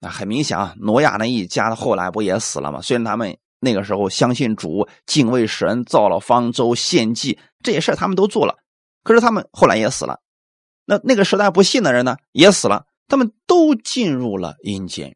[0.00, 2.82] 那很明显啊，挪亚那一家后来不也死了吗？
[2.82, 3.38] 虽然他们。
[3.60, 8.56] 那个时候相信主、敬畏神、造了方舟、献祭这些事他们都做了，
[9.04, 10.20] 可是他们后来也死了。
[10.86, 15.14] 那那个时代不信的人呢，也死了，他们都进入了阴间。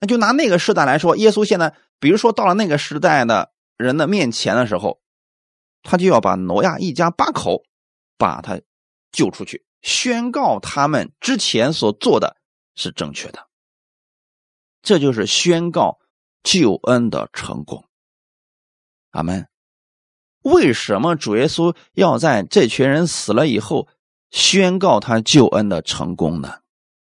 [0.00, 5.00] 那就拿那个时代来说，耶稣现在，比如说到了那个时代的人的面前的时候，
[5.82, 7.62] 他就要把挪亚一家八口
[8.18, 8.60] 把他
[9.12, 12.36] 救出去，宣告他们之前所做的
[12.74, 13.46] 是正确的。
[14.82, 15.98] 这就是宣告。
[16.50, 17.84] 救恩的成功，
[19.10, 19.46] 阿门。
[20.40, 23.86] 为什么主耶稣要在这群人死了以后
[24.30, 26.60] 宣告他救恩的成功呢？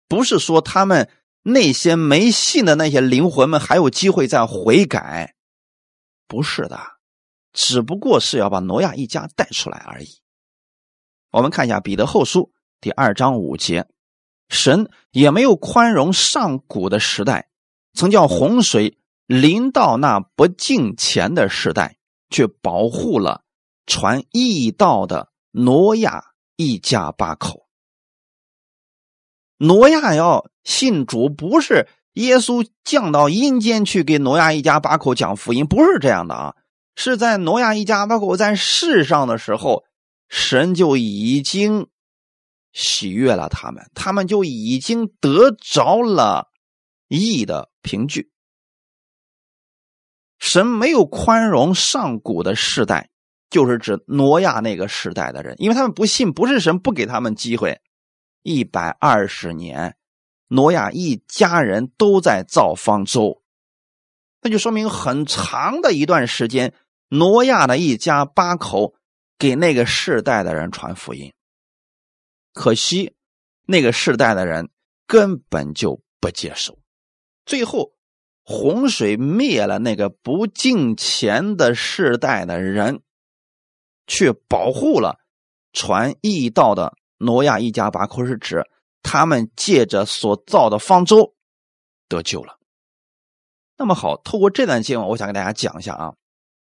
[0.07, 1.11] 不是说他们
[1.43, 5.35] 那些没信的那些灵魂们还有机会再悔改，
[6.29, 6.79] 不是的，
[7.53, 10.21] 只不过是要把挪亚一家带出来而已。
[11.33, 13.89] 我们看一下彼得后书第二章五节，
[14.49, 17.49] 神也没有宽容上古的时代，
[17.95, 18.97] 曾叫洪水。
[19.27, 21.97] 临到那不敬虔的时代，
[22.31, 23.43] 却保护了
[23.87, 26.25] 传义道的挪亚
[26.57, 27.67] 一家八口。
[29.57, 36.57] 挪亚要信主，不是耶稣降到阴间去给挪亚一家八口讲福音，不是这样的啊！
[36.97, 39.85] 是在挪亚一家八口在世上的时候，
[40.29, 41.89] 神就已经
[42.73, 46.51] 喜悦了他们，他们就已经得着了
[47.09, 48.31] 义的凭据。
[50.39, 53.09] 神没有宽容上古的世代，
[53.49, 57.81] 就是指挪亚那个时代的人，因为他们不信，不是神不给他们机会。
[58.43, 59.97] 一百二十年，
[60.49, 63.43] 挪亚一家人都在造方舟，
[64.43, 66.75] 那就说明很长的一段时间，
[67.09, 68.95] 挪亚的一家八口
[69.39, 71.33] 给那个世代的人传福音。
[72.53, 73.15] 可惜
[73.67, 74.69] 那个世代的人
[75.07, 76.79] 根本就不接受，
[77.47, 77.93] 最后。
[78.47, 83.01] 洪水灭了那个不敬虔的世代的人，
[84.07, 85.19] 却保护了
[85.73, 88.63] 传义道的挪亚一家八口，是指
[89.03, 91.35] 他们借着所造的方舟
[92.07, 92.59] 得救了。
[93.79, 96.15] 那么好，透过这段经文，我想给大家讲一下啊。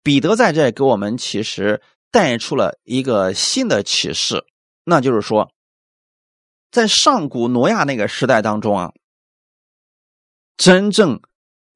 [0.02, 4.46] 彼得在这给我们其实带出了一个新的启示，
[4.84, 5.52] 那就是说，
[6.70, 8.92] 在上古挪亚那个时代当中啊，
[10.56, 11.20] 真正。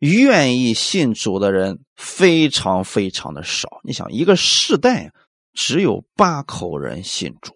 [0.02, 3.80] 愿意信主的人非常非常的少。
[3.84, 5.12] 你想，一个世代
[5.54, 7.54] 只有八口人信主，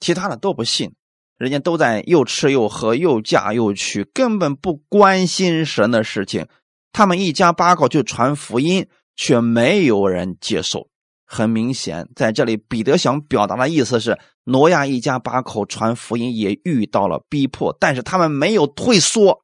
[0.00, 0.92] 其他的都不信，
[1.38, 6.48] 人家都在又吃又喝，又嫁又娶，根本不关心神的事情。
[6.92, 10.88] 他们一家八口就传福音，却没有人接受。
[11.24, 19.42] 很明显，在这里彼得想表达的意思是：挪亚一家八口传福音也遇到了逼迫，但是他们没有退缩，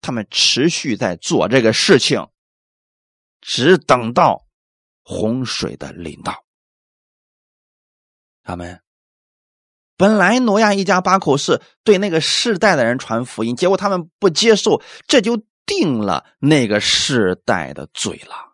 [0.00, 2.28] 他们持续在做这个事情，
[3.40, 4.46] 只等到
[5.02, 6.44] 洪水的临到。
[8.42, 8.80] 他们
[9.96, 18.49] 本来挪亚一家八口是对那个世代的人传福音，结果他们不接受，这就定了那个世代的罪了。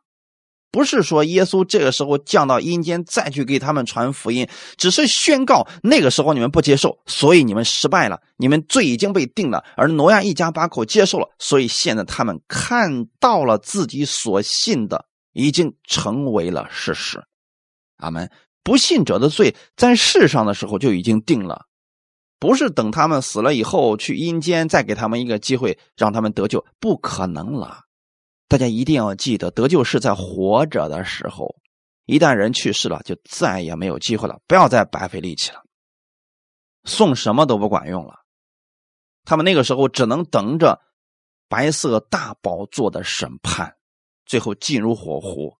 [0.77, 9.65] 不是说耶稣这个时候降到阴间再去给他们传福音，只是宣告那个时候你们不接受，所以你们失败了，你们罪已经被定了。
[9.75, 17.25] 而挪亚一家八口接受了，所以现在他们看到了自己所信的已经成为了事实。
[17.97, 18.31] 阿门。
[18.62, 21.65] 不信者的罪在世上的时候就已经定了，
[22.39, 27.86] 不是等他们死了以后去阴间再给他们一个机会让他们得救，不可能了。
[28.48, 31.56] 大家一定要记得，得救是在活着的时候，
[32.04, 34.40] 一旦人去世了，就再也没有机会了。
[34.46, 35.64] 不要再白费力气了，
[36.85, 38.20] 送什么都不管用了。
[39.24, 40.80] 他们那个时候只能等着
[41.48, 43.76] 白色大宝座的审判，
[44.24, 45.56] 最后进入火湖。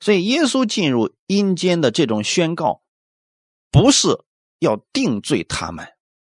[0.00, 2.82] 所以，耶稣进入阴间的这种宣告，
[3.70, 4.08] 不是
[4.58, 5.86] 要定罪他们，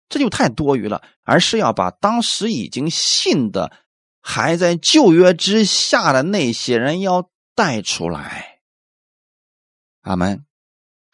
[0.08, 3.70] 这就太多余了，而是要把当时已经信的。
[4.32, 8.60] 还在旧约之下的那些人要带出来，
[10.02, 10.46] 阿门。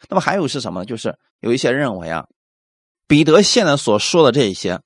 [0.07, 0.85] 那么还有是什么？
[0.85, 2.27] 就是有一些认为啊，
[3.07, 4.81] 彼得现在所说的这些，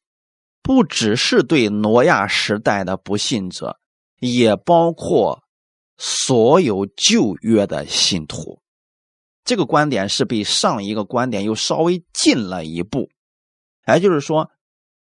[0.61, 3.77] 不只是对挪亚时代的不信者，
[4.21, 5.43] 也包括
[5.97, 8.61] 所有旧约的信徒。
[9.43, 13.09] 这个观点是比上一个观点又稍微进了一步，
[13.89, 14.49] 也就是说，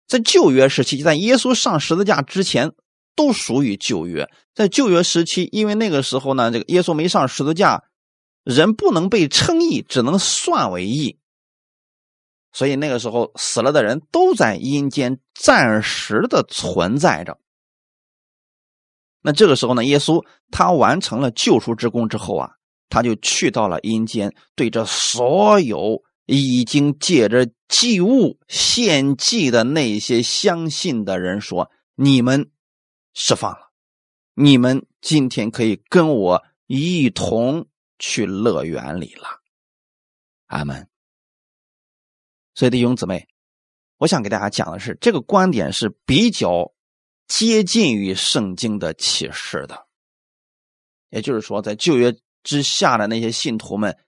[0.08, 2.72] 在旧约时期，在耶稣上十字架之前。
[3.16, 7.84] 都属于旧约，在旧约时期，因为那个时候呢，这个耶稣没上十字架，
[8.44, 11.18] 人不能被称义，只能算为义，
[12.52, 17.38] 所以那个时候死了的人都在阴间暂时的存在着。
[19.20, 22.52] 那这个时候呢，耶稣他完成了救赎之功之后啊，
[22.88, 32.50] 他就去到了阴间，对着所有已经借着祭物献祭的那些相信的人说：“你们。”
[33.22, 33.70] 释放了，
[34.32, 39.28] 你们今天可以跟我一同去乐园里了，
[40.46, 40.88] 阿门。
[42.54, 43.28] 所以弟兄姊妹，
[43.98, 46.72] 我想给大家讲的是，这个观点是比较
[47.28, 49.86] 接近于圣经的启示的。
[51.10, 53.98] 也就是说，在旧约之下的那些信徒们，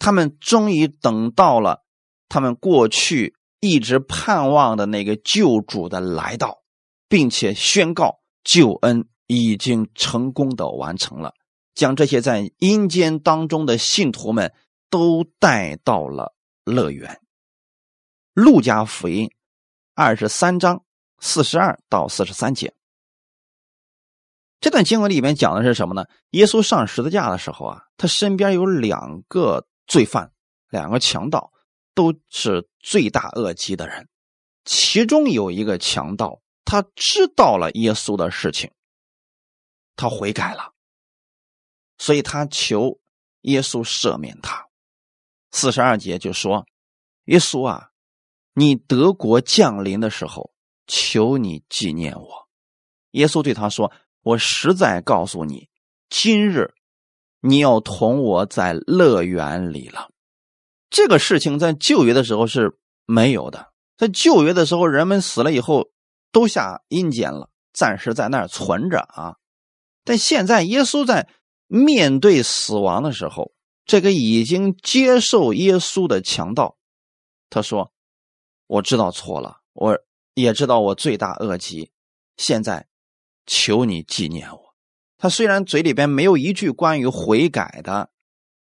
[0.00, 1.84] 他们终于等到了
[2.28, 6.64] 他们过去一直盼望的那个救主的来到，
[7.08, 8.17] 并且宣告。
[8.44, 11.34] 救恩已经成功的完成了，
[11.74, 14.54] 将这些在阴间当中的信徒们
[14.88, 17.20] 都带到了乐园。
[18.32, 19.30] 路加福音
[19.94, 20.84] 二十三章
[21.18, 22.72] 四十二到四十三节，
[24.60, 26.06] 这段经文里面讲的是什么呢？
[26.30, 30.32] 耶稣上十字架的时候啊，他身边有两个罪犯，
[30.70, 31.52] 两个强盗，
[31.94, 34.08] 都是罪大恶极的人，
[34.64, 36.40] 其中有一个强盗。
[36.70, 38.70] 他知道了耶稣的事情，
[39.96, 40.74] 他悔改了，
[41.96, 43.00] 所以他求
[43.40, 44.68] 耶稣赦免他。
[45.50, 46.66] 四十二节就说
[47.24, 47.88] ：“耶稣啊，
[48.52, 50.52] 你德国降临的时候，
[50.86, 52.48] 求你纪念我。”
[53.12, 55.70] 耶稣对他说：“我实在告诉你，
[56.10, 56.74] 今日
[57.40, 60.10] 你要同我在乐园里了。”
[60.90, 65.88] 这个事情在旧约的时候是没有的，在旧约的时候，人们死了以后。
[66.30, 69.36] 都下阴间了，暂时在那儿存着啊。
[70.04, 71.28] 但现在耶稣在
[71.66, 73.52] 面对死亡的时候，
[73.84, 76.76] 这个已经接受耶稣的强盗，
[77.50, 77.92] 他说
[78.66, 79.98] ：“我知道错了，我
[80.34, 81.90] 也知道我罪大恶极，
[82.36, 82.86] 现在
[83.46, 84.74] 求你纪念我。”
[85.18, 88.10] 他虽然嘴里边没有一句关于悔改的，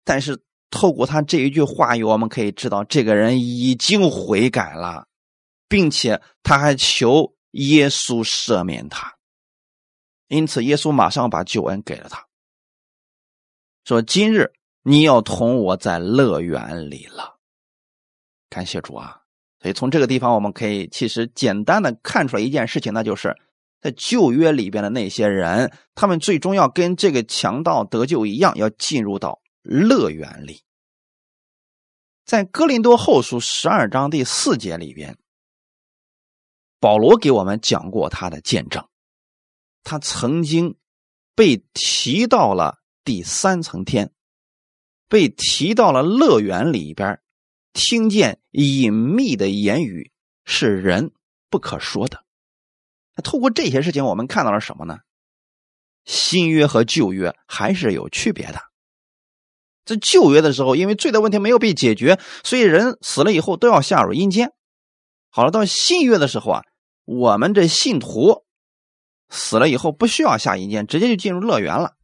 [0.04, 5.08] 但是透过他这一句话语，我们可以知道这个人已经悔改了，
[5.68, 7.34] 并且他还求。
[7.52, 9.18] 耶稣赦免他，
[10.28, 12.28] 因此耶稣马上把救恩给了他，
[13.84, 17.38] 说：“今日你要同我在乐园里了。”
[18.50, 19.22] 感谢主啊！
[19.62, 23.36] 所以从这个地方，我们可以其实简单的看出来一件事情，那就是
[23.82, 30.64] 在旧约里边的那些人，他们最终要跟这个强盗得救一样，要进入到乐园里。
[32.26, 35.18] 在哥林多后书十二章第四节里边，
[36.80, 38.88] 保罗给我们讲过他的见证，
[39.84, 40.78] 他曾经
[41.36, 44.12] 被提到了第三层天，
[45.08, 47.22] 被提到了乐园里边，
[47.74, 50.12] 听见隐秘的言语
[50.46, 51.12] 是人
[51.50, 52.24] 不可说的。
[53.24, 55.00] 透过这些事情，我们看到了什么呢？
[56.06, 58.62] 新约和旧约还是有区别的。
[59.84, 64.54] 在旧约的时候，因为罪的问题没有被解决，所以人死了以后都要下入阴间。
[65.30, 66.64] 好了，到新约的时候啊，
[67.10, 68.46] 我们这信徒
[69.30, 71.96] 死了以后不需要下阴间，直接就进入乐园了。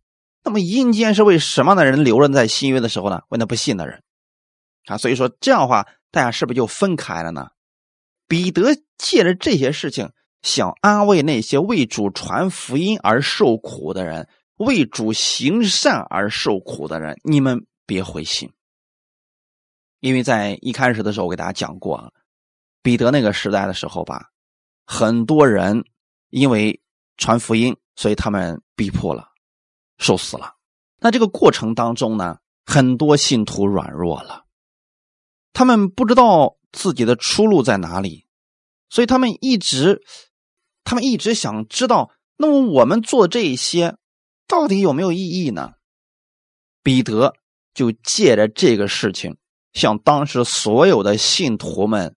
[0.43, 3.21] 那么阴间是为什么的人留着在新约的时候呢？
[3.29, 4.01] 为那不信的人
[4.87, 4.97] 啊。
[4.97, 7.49] 所以说这样的话，大家是不是就分开了呢？
[8.27, 10.09] 彼得借着这些事情。
[10.41, 18.51] 想安慰那些为主传福音而受苦的人，为主行善而受苦的人，你们别灰心。
[20.01, 22.11] 因为在一开始的时候，我给大家讲过啊，
[22.83, 24.29] 彼得那个时代的时候吧，
[24.85, 25.83] 很多人
[26.29, 26.81] 因为
[27.17, 29.29] 传福音，所以他们逼迫了，
[29.97, 30.55] 受死了。
[30.99, 34.45] 那这个过程当中呢，很多信徒软弱了，
[35.53, 38.25] 他们不知道自己的出路在哪里，
[38.89, 40.03] 所以他们一直。
[40.87, 43.97] 他们一直想知道，那么我们做这些
[44.47, 45.73] 到底有没有意义呢？
[46.83, 47.33] 彼得
[47.73, 49.35] 就借着这个事情，
[49.73, 52.14] 向当时所有的信徒们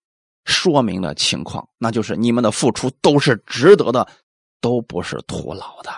[0.49, 4.09] 说明了情况，那就是你们的付出都是值得的，
[4.63, 5.91] 都不是徒劳的。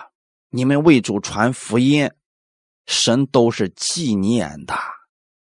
[0.49, 2.11] 你们为主传福音，
[2.85, 4.75] 神都是纪念的。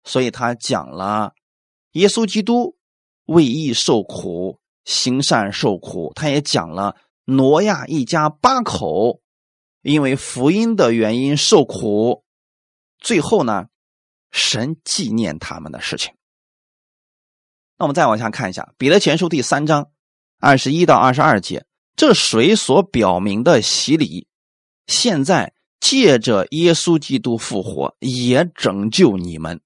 [0.03, 1.33] 所以他讲了，
[1.93, 2.75] 耶稣基督
[3.27, 6.97] 为义受苦，行善受苦，他也讲了。
[7.23, 9.21] 挪亚一家八口
[9.81, 12.25] 因为福音的原因受苦，
[12.99, 13.67] 最后呢，
[14.31, 16.13] 神纪念他们的事情。
[17.79, 19.89] 那我们再往下看一下《彼得前书》第三章
[20.39, 21.65] 二十一到二十二节，
[21.95, 24.27] 这水所表明的洗礼，
[24.87, 29.61] 现在借着耶稣基督复活，也拯救你们。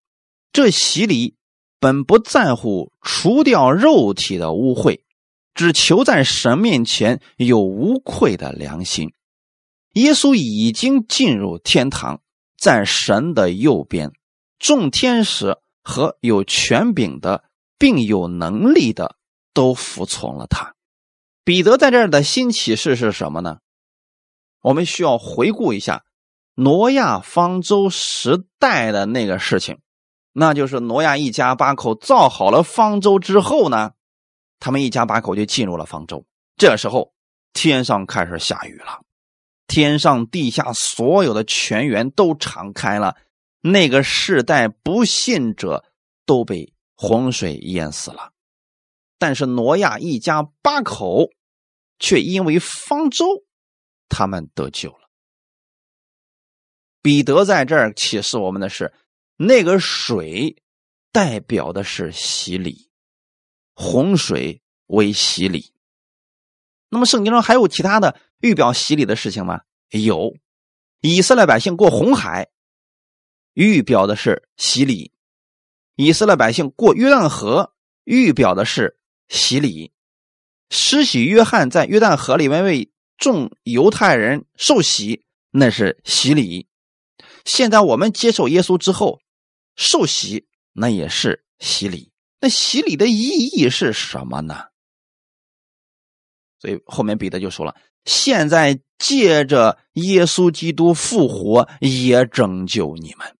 [0.51, 1.35] 这洗礼
[1.79, 5.01] 本不在乎除掉肉体的污秽。
[5.53, 9.11] 只求在神面前有无愧的良心。
[9.95, 12.21] 耶稣已经进入天堂，
[12.57, 14.13] 在神的右边，
[14.59, 17.43] 众天使和有权柄的，
[17.81, 19.15] 并有能力的
[19.55, 20.75] 都服从了他。
[21.43, 23.57] 彼得在这儿的新启示是什么呢？
[24.61, 26.03] 我们需要回顾一下
[26.53, 29.79] 挪亚方舟时代的那个事情，
[30.31, 33.93] 那就是挪亚一家八口造好了方舟之后呢？
[34.59, 36.23] 他们一家八口就进入了方舟。
[36.57, 37.11] 这时候，
[37.51, 39.01] 天上开始下雨了，
[39.65, 43.15] 天上地下所有的泉源都敞开了。
[43.61, 45.83] 那个世代不信者
[46.27, 46.71] 都被
[47.03, 48.31] 洪水淹死了，
[49.17, 51.31] 但是挪亚一家八口
[51.97, 53.25] 却因为方舟，
[54.07, 55.09] 他们得救了。
[57.01, 58.93] 彼得在这儿启示我们的是，
[59.35, 60.61] 那个水
[61.11, 62.91] 代表的是洗礼。
[63.73, 65.73] 洪水为洗礼，
[66.89, 69.61] 那么圣经中还有其他的预表洗礼的事情吗？
[69.89, 70.35] 有，
[70.99, 72.51] 以色列百姓过红海，
[73.53, 75.11] 预表的是洗礼；
[75.95, 77.73] 以色列百姓过约旦河，
[78.03, 79.91] 预表的是洗礼；
[80.69, 86.67] 施洗约翰在约旦河里面为众犹太人受洗，那是洗礼。
[87.45, 89.19] 现在我们接受耶稣之后
[89.75, 92.11] 受洗，那也是洗礼。
[92.39, 94.65] 那洗礼的意义是什么呢？
[96.59, 97.75] 所以后面彼得就说了
[98.05, 103.35] ：“现在借着耶稣基督复活，也拯救你们。”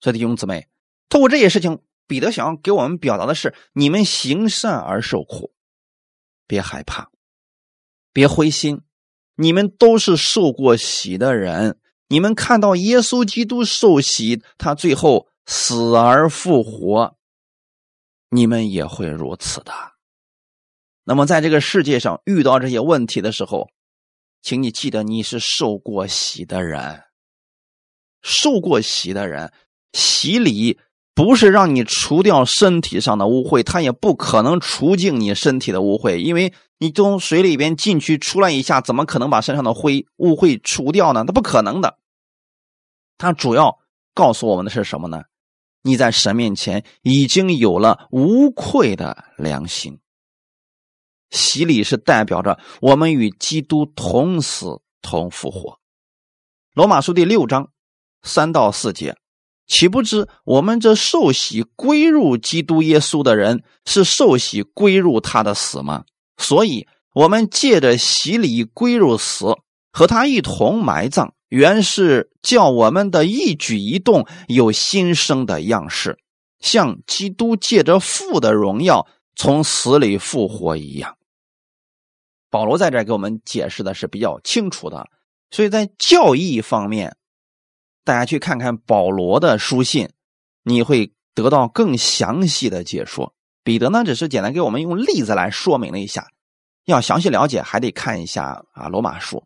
[0.00, 0.66] 所以弟兄姊妹，
[1.12, 5.52] 通过这些事情，彼得想要给我们表达的是：你们行善而受苦，
[6.46, 7.10] 别害怕，
[8.14, 8.80] 别灰心。
[9.34, 17.18] 你们都是受过洗的人，你们看到耶稣基督受洗，他最后死而复活。
[18.30, 19.72] 你们也会如此的。
[21.04, 23.68] 那么，在这个世界上遇到这些问题的时候，
[24.40, 27.02] 请你记得你是受过洗的人。
[28.22, 29.52] 受过洗的人，
[29.92, 30.80] 洗礼
[31.14, 41.24] 不是让你除掉身体上的污秽，它也不可能除净你身体的污秽，因为你从水里边进去出来一下，怎么可能把身上的灰污秽除掉呢？
[41.26, 41.98] 那不可能的。
[43.18, 43.78] 它主要
[44.14, 45.24] 告诉我们的是什么呢？
[45.82, 49.98] 你在神面前已经有了无愧的良心。
[51.30, 55.78] 洗礼是代表着我们与基督同死同复活。
[56.74, 57.70] 罗马书第六章
[58.22, 59.16] 三到四节
[59.72, 66.04] 岂不知我们这受洗归入基督耶稣的人，是受洗归入他的死吗？
[66.36, 69.46] 所以，我们借着洗礼归入死，
[69.90, 76.18] 和他一同埋葬，原是叫我们的一举一动有新生的样式，
[76.60, 81.16] 像基督借着父的荣耀从死里复活一样。
[82.50, 85.08] 保罗在这给我们解释的是比较清楚的，
[85.50, 87.16] 所以在教义方面。
[88.04, 90.10] 大家去看看保罗的书信，
[90.62, 93.34] 你会得到更详细的解说。
[93.64, 96.26] 彼得呢，只是简单给我们用例子来说明了一下。
[96.84, 99.44] 要详细了解，还得看一下啊罗马书。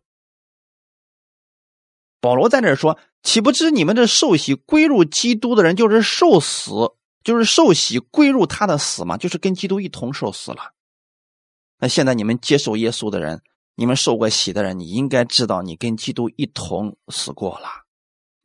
[2.19, 6.71] 保罗在这说：“岂不知你们这受洗归入基督的人，就是受死，
[7.23, 10.73] 就是受洗归入他的死嘛，就是跟基督一同受死了。
[11.79, 13.43] 那现在你们接受耶稣的人，
[13.75, 17.67] 你们受过洗的人，你应该知道，你跟基督一同死过了。”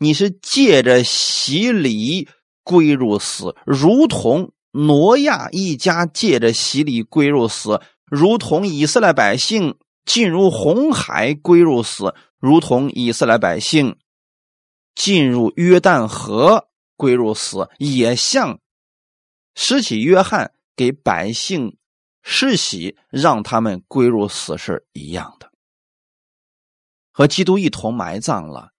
[0.03, 2.28] 你是借着洗礼
[2.64, 13.96] 归入死，如同挪亚一家借着洗礼归入死，如同以色列百姓进入红海归入死，如同以色列百姓
[14.96, 18.59] 进入约旦河归入死，也像
[19.55, 21.76] 施洗约翰给百姓
[22.24, 25.53] 施洗，让他们归入死是一样的，
[27.12, 28.71] 和基督一同埋葬了。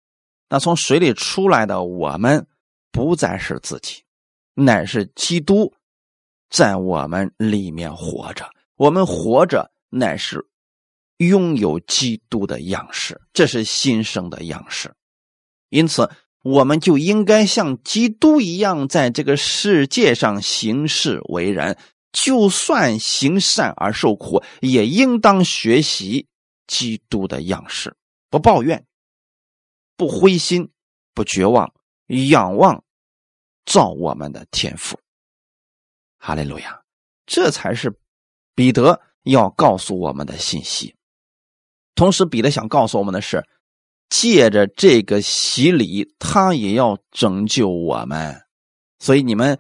[0.49, 2.45] 那从水里出来的我们，
[2.91, 4.03] 不再是自己，
[4.53, 5.73] 乃是基督
[6.49, 8.49] 在我们里面活着。
[8.75, 10.45] 我们活着，乃是
[11.17, 14.93] 拥有基督的样式，这是新生的样式。
[15.69, 16.09] 因此，
[16.43, 21.77] 我们就应该像基督一样，在这个世界上行事为人。
[22.11, 26.27] 就算行善而受苦，也应当学习
[26.67, 27.95] 基督的样式，
[28.29, 28.85] 不抱怨。
[30.03, 30.69] 不灰心，
[31.13, 31.73] 不绝望，
[32.07, 32.83] 仰望
[33.63, 34.99] 造我们的天赋。
[36.17, 36.81] 哈利路亚！
[37.25, 37.97] 这才是
[38.53, 40.97] 彼得要告诉我们的信息。
[41.95, 43.47] 同时，彼得想告诉我们的是，
[44.09, 48.43] 借着这个洗礼，他也要拯救我们。
[48.99, 49.57] 所以你们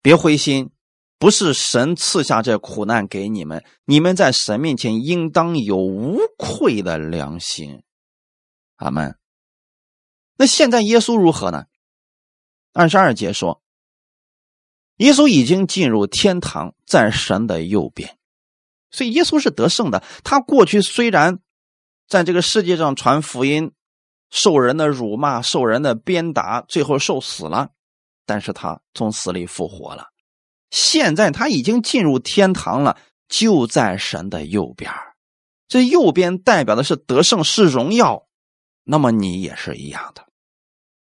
[0.00, 0.70] 别灰心，
[1.18, 7.82] 不是神赐下这苦难给你们，你们在神面前应当有无愧的良心。
[8.76, 9.19] 阿门。
[10.40, 11.66] 那现在耶稣如何呢？
[12.72, 13.60] 二十二节说，
[14.96, 18.16] 耶稣已经进入天堂，在神的右边，
[18.90, 20.02] 所以耶稣是得胜的。
[20.24, 21.40] 他过去虽然
[22.08, 23.72] 在这个世界上传福音，
[24.30, 27.72] 受人的辱骂，受人的鞭打，最后受死了，
[28.24, 30.06] 但是他从死里复活了。
[30.70, 32.96] 现在他已经进入天堂了，
[33.28, 34.90] 就在神的右边。
[35.68, 38.26] 这右边代表的是得胜，是荣耀。
[38.84, 40.29] 那么你也是一样的。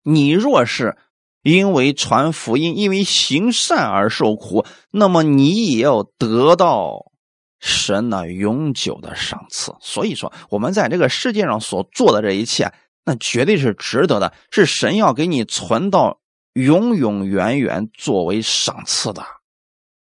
[0.03, 0.97] 你若是
[1.43, 7.13] 因为传福音、因为行善而受苦，那么你也要得到
[7.59, 9.75] 神那永久的赏赐。
[9.81, 12.73] 所以说，我们在这个世界上所做的这一切，
[13.05, 16.21] 那绝对是值得的，是神要给你存到
[16.53, 19.25] 永永远远作为赏赐的。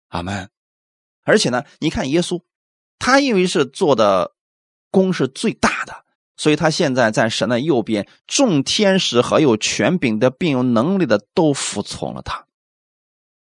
[0.10, 0.50] 阿门。
[1.24, 2.42] 而且呢，你看耶稣，
[3.00, 4.34] 他因为是做的
[4.90, 6.04] 功是最大的。
[6.38, 12.46] 所以他现在在神的右边，众天使和有权柄的，并有能力的都服从了他。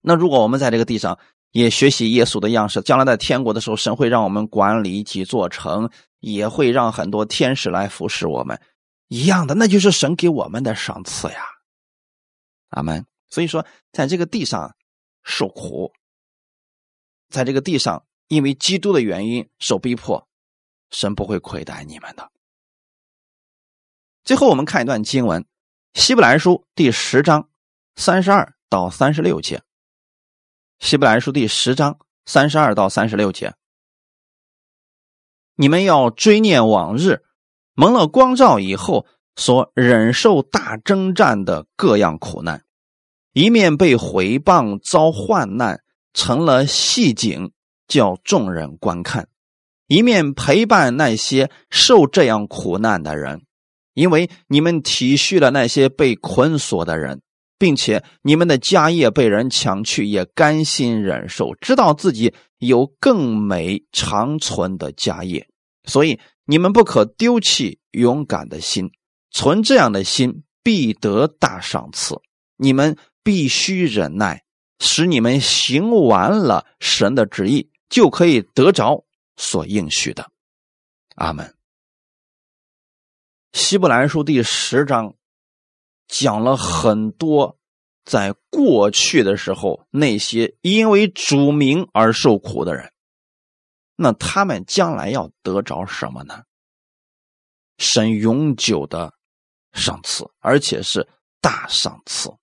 [0.02, 1.20] 那如果我们在这个地上
[1.52, 8.60] 也学习耶稣的样式，将来在天国的时候，神会让我们管理几座城，也会让很多天使来服侍我们，
[9.08, 11.44] 一样的，那就是神给我们的赏赐呀。
[12.70, 13.06] 阿门。
[13.30, 14.74] 所以说，在这个地上
[15.24, 15.92] 受苦，
[17.30, 20.26] 在这个地上因为基督的原因受逼迫，
[20.92, 22.32] 神不会亏待你们的。
[24.28, 25.42] 最后，我们看一段经文，
[25.94, 27.48] 《希伯来书》第十章
[27.96, 29.60] 三十二到三十六节。
[30.80, 33.54] 《希伯来书》第十章三十二到三十六节，
[35.56, 37.24] 你们要追念往日
[37.74, 39.08] 蒙了光照以后
[39.38, 42.66] 所忍受大征战的各样苦难，
[43.32, 45.82] 一面被毁谤遭患难，
[46.14, 47.54] 成了戏景，
[47.88, 49.24] 叫众人观看；
[49.88, 53.47] 一面陪伴那些受这样苦难的人。
[53.98, 57.20] 因为你们体恤了那些被捆锁的人，
[57.58, 65.48] 并且你们的家业被人抢去，也甘心忍受，知道自己有更美长存的家业，
[65.86, 68.92] 所以你们不可丢弃勇敢的心，
[69.32, 72.16] 存这样的心必得大赏赐。
[72.56, 74.44] 你们必须忍耐，
[74.80, 79.06] 使你们行完了神的旨意，就可以得着
[79.38, 80.30] 所应许的。
[81.16, 81.57] 阿门。
[83.54, 85.16] 希伯来书第十章
[86.08, 87.58] 讲了很多
[88.06, 92.92] 在过去的时候，那些因为主名而受苦的人，
[93.96, 96.44] 那他们将来要得着什么呢？
[97.78, 99.14] 神永久的
[99.74, 101.08] 赏赐，而且是
[101.42, 102.34] 大赏赐。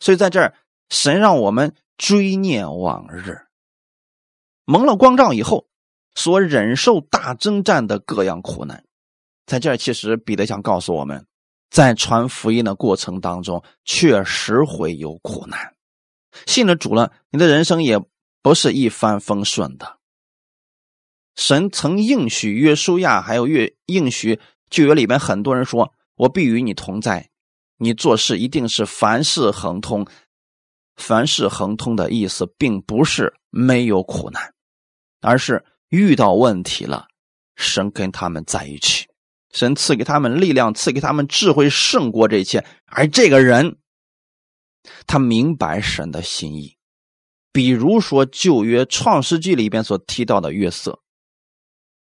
[0.00, 0.54] 所以在这儿，
[0.90, 3.46] 神让我们追念往日，
[4.64, 5.68] 蒙了光照以后，
[6.14, 8.84] 所忍受大征战的各样苦难。
[9.46, 11.26] 在这儿，其实彼得想告诉我们，
[11.70, 15.74] 在传福音的过程当中，确实会有苦难。
[16.46, 18.00] 信了主了，你的人生也
[18.42, 19.98] 不是一帆风顺的。
[21.36, 24.40] 神曾应许约书亚，还有约应许
[24.70, 27.30] 旧约里面很多人说：“我必与你同在，
[27.76, 30.06] 你做事一定是凡事亨通。”
[30.96, 34.54] 凡事亨通的意思，并不是没有苦难，
[35.20, 37.08] 而是遇到问题了，
[37.56, 39.06] 神跟他们在一起。
[39.54, 42.66] 神赐给他们力量，赐给他们智慧，胜过这一切。
[42.86, 43.78] 而这个人，
[45.06, 46.76] 他明白神的心意。
[47.52, 51.00] 比如说旧约创世纪里边所提到的约瑟，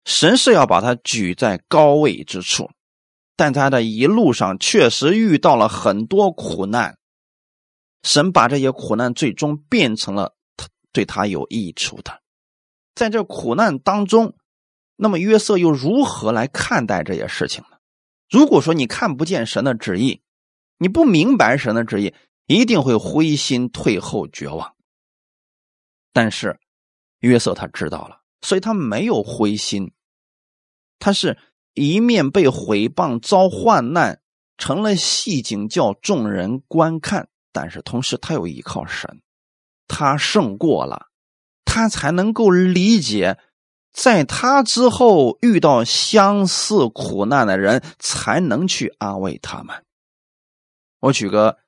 [0.05, 2.71] 神是要把他举在高位之处，
[3.37, 6.99] 但他的一路上确实遇到了很多苦难。
[8.03, 10.35] 神把这些苦难最终变成了
[10.93, 12.21] 对他有益处的，
[12.95, 14.37] 在这苦难当中。
[15.03, 17.79] 那么约瑟又如何来看待这些事情呢？
[18.29, 20.21] 如果说你看不见神的旨意，
[20.77, 22.13] 你不明白神的旨意，
[22.45, 24.75] 一定会灰心退后绝望。
[26.13, 26.61] 但是
[27.21, 29.93] 约瑟他知道了，所以他没有灰心，
[30.99, 31.39] 他是
[31.73, 34.21] 一面被毁谤遭患难，
[34.59, 39.23] 成了戏景叫众人观看，但是同时他又依靠神，
[39.89, 41.07] 他胜过了，
[41.65, 43.39] 他才能够理解。
[43.93, 49.85] 在他之后遇到相似苦难的人，才能去安慰他们。
[51.01, 51.59] 我举个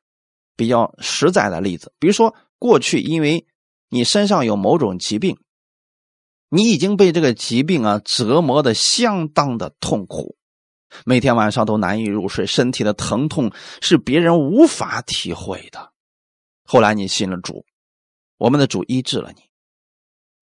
[0.57, 3.45] 比较实在的例子，比如说，过去因为
[3.89, 5.37] 你身上有某种疾病，
[6.49, 10.37] 你已经被这个疾病啊折磨的相当的痛苦，
[11.05, 13.51] 每天晚上都难以入睡，身体的疼痛
[13.81, 15.91] 是别人无法体会的。
[16.65, 17.67] 后来你信了主，
[18.39, 19.43] 我们的主医治了你，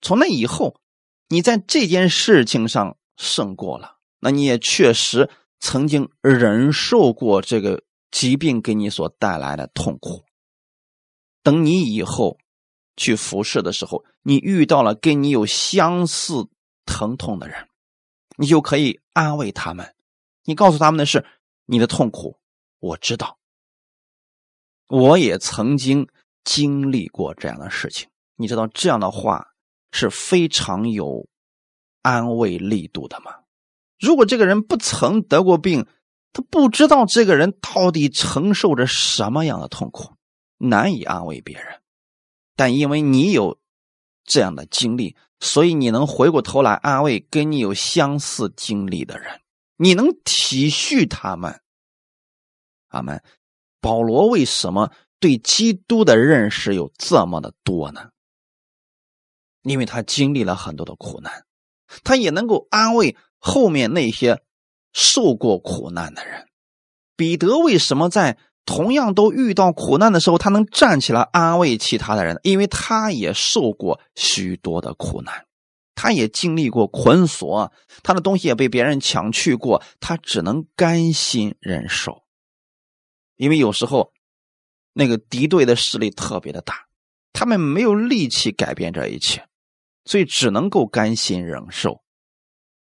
[0.03, 0.77] 从那以后。
[1.33, 10.25] 你在这件事情上胜过了，那你也确实曾经忍受过这个疾病给你所带来的痛苦。
[11.45, 12.37] 等你以后
[12.97, 16.49] 去服侍的时候，你遇到了跟你有相似
[16.85, 17.69] 疼痛的人，
[18.37, 19.95] 你就可以安慰他们。
[20.43, 21.25] 你告诉他们的是
[21.65, 22.41] 你的痛苦，
[22.81, 23.39] 我知道，
[24.89, 26.09] 我也曾经
[26.43, 28.09] 经历过这样的事情。
[28.35, 29.50] 你知道这样的话。
[29.93, 31.29] 是非常有
[32.03, 33.33] 安慰力度的嘛？
[33.99, 35.87] 如果这个人不曾得过病，
[36.33, 40.15] 他不知道这个人到底承受着什么样的痛苦，
[40.59, 41.81] 难以安慰别人。
[42.57, 43.59] 但因为你有
[44.25, 49.41] 这样的经历，所以你能回过头来安慰跟你有相似经历的人，
[49.77, 51.61] 你能体恤他们。
[52.89, 53.23] 阿门。
[53.81, 58.11] 保罗为什么对基督的认识有这么的多呢？
[59.63, 61.45] 因为他经历了很多的苦难，
[62.05, 64.43] 他也能够安慰后面那些
[64.93, 66.47] 受过苦难的人。
[67.17, 72.39] 彼得为什么在同样都遇到苦难的时候，他能站起来安慰其他的人？
[72.43, 75.47] 因为他也受过许多的苦难，
[75.95, 82.23] 他也经历过捆锁，他的东西也被别人抢去过，他只能甘心忍受。
[83.37, 84.13] 因为有时候
[84.93, 86.87] 那个敌对的势力特别的大，
[87.33, 89.47] 他们没有力气改变这一切。
[90.05, 92.03] 所以只能够甘心忍受。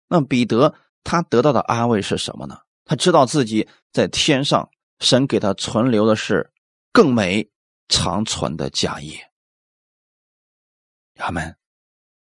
[0.09, 2.59] 那彼得他得到的安慰是什么呢？
[2.85, 6.51] 他知道自己在天上，神给他存留的是
[6.93, 7.51] 更美
[7.89, 9.31] 长存的家业。
[11.19, 11.57] 阿门。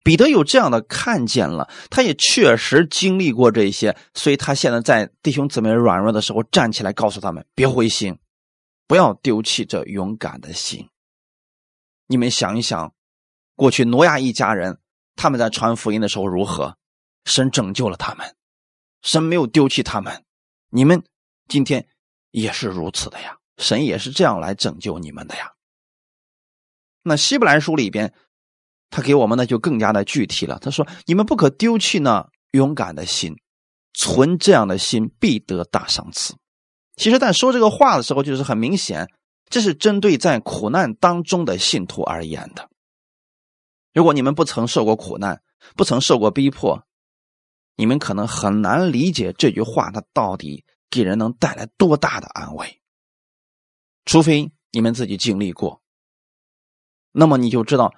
[0.03, 8.17] 彼得有这样的看见了，他也确实经历过这些，所以他现在在弟兄姊妹软弱的时候站起来，告诉他们别灰心，
[8.87, 10.89] 不要丢弃这勇敢的心。
[12.07, 12.96] 你们想一想。
[13.57, 14.79] 过去挪亚一家人，
[15.15, 16.77] 他们在传福音的时候如何？
[17.25, 18.35] 神拯救了他们，
[19.01, 20.23] 神没有丢弃他们。
[20.69, 21.03] 你们
[21.49, 21.85] 今天
[22.31, 25.51] 也是如此的呀，神也是这样来拯救你们的呀。
[27.03, 28.13] 那希伯来书里边，
[28.89, 30.59] 他给我们呢就更加的具体了。
[30.59, 33.35] 他说：“你们不可丢弃那勇敢的心，
[33.93, 36.35] 存这样的心必得大赏赐。”
[36.95, 39.09] 其实，在说这个话的时候，就是很明显，
[39.49, 42.69] 这是针对在苦难当中的信徒而言的。
[43.97, 45.41] 如果你们不曾受过苦难，
[45.75, 46.83] 不曾受过逼迫，
[47.77, 52.79] 你们可能很难理解这句话，它到底给人能带来多大的安慰。
[54.05, 55.81] 除非你们自己经历过，
[57.11, 57.91] 那么你就知道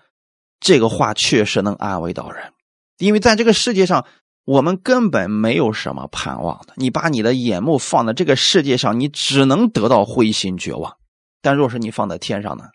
[0.61, 2.53] 这个话确实能安慰到人，
[2.99, 4.05] 因为在这个世界上，
[4.45, 6.71] 我们根本没有什么盼望的。
[6.77, 10.93] 你把你的眼目放在这个世界上，你只能得到灰心绝望；
[11.41, 12.69] 但若是你放在天上呢，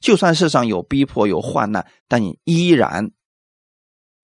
[0.00, 3.10] 就算世上有逼迫、有患难，但你依然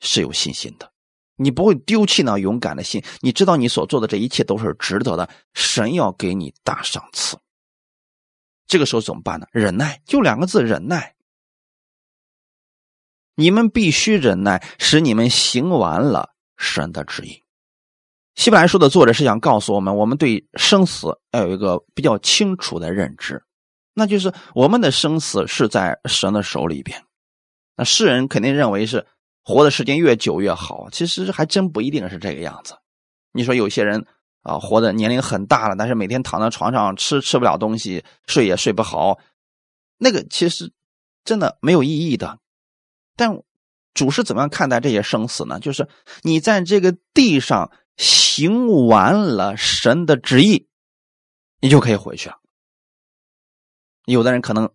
[0.01, 0.93] 是有信心的。
[1.37, 7.37] 你不会丢弃那勇敢的心，你知道你所做的这一切都是值得的，神要给你大赏赐。
[8.67, 9.47] 这个时候怎么办呢？
[9.53, 11.15] 忍耐，就两个字：忍耐。
[13.35, 17.43] 你们必须忍耐，使你们行完了神的旨意。
[18.37, 23.45] 希伯来书的作者是想告诉我们，我们对生死要有一个比较清楚的认知，
[23.95, 27.03] 那就是我们的生死是在神的手里边。
[27.77, 29.07] 那世人肯定认为是。
[29.47, 32.79] 活的时间越久越好，其实还真不一定是这个样子。
[33.31, 34.07] 你说有些人
[34.41, 39.19] 啊，活的年龄很大了，但是每天躺在床上吃吃不了东西，睡也睡不好，
[39.99, 40.73] 那个其实
[41.27, 42.39] 真的没有意义的。
[43.17, 43.43] 但
[43.93, 45.61] 主是怎么样看待这些生死呢？
[45.61, 45.87] 就是
[46.23, 50.69] 你在这个地上行完了神的旨意，
[51.61, 52.37] 你就可以回去了。
[54.07, 54.69] 有的人可能。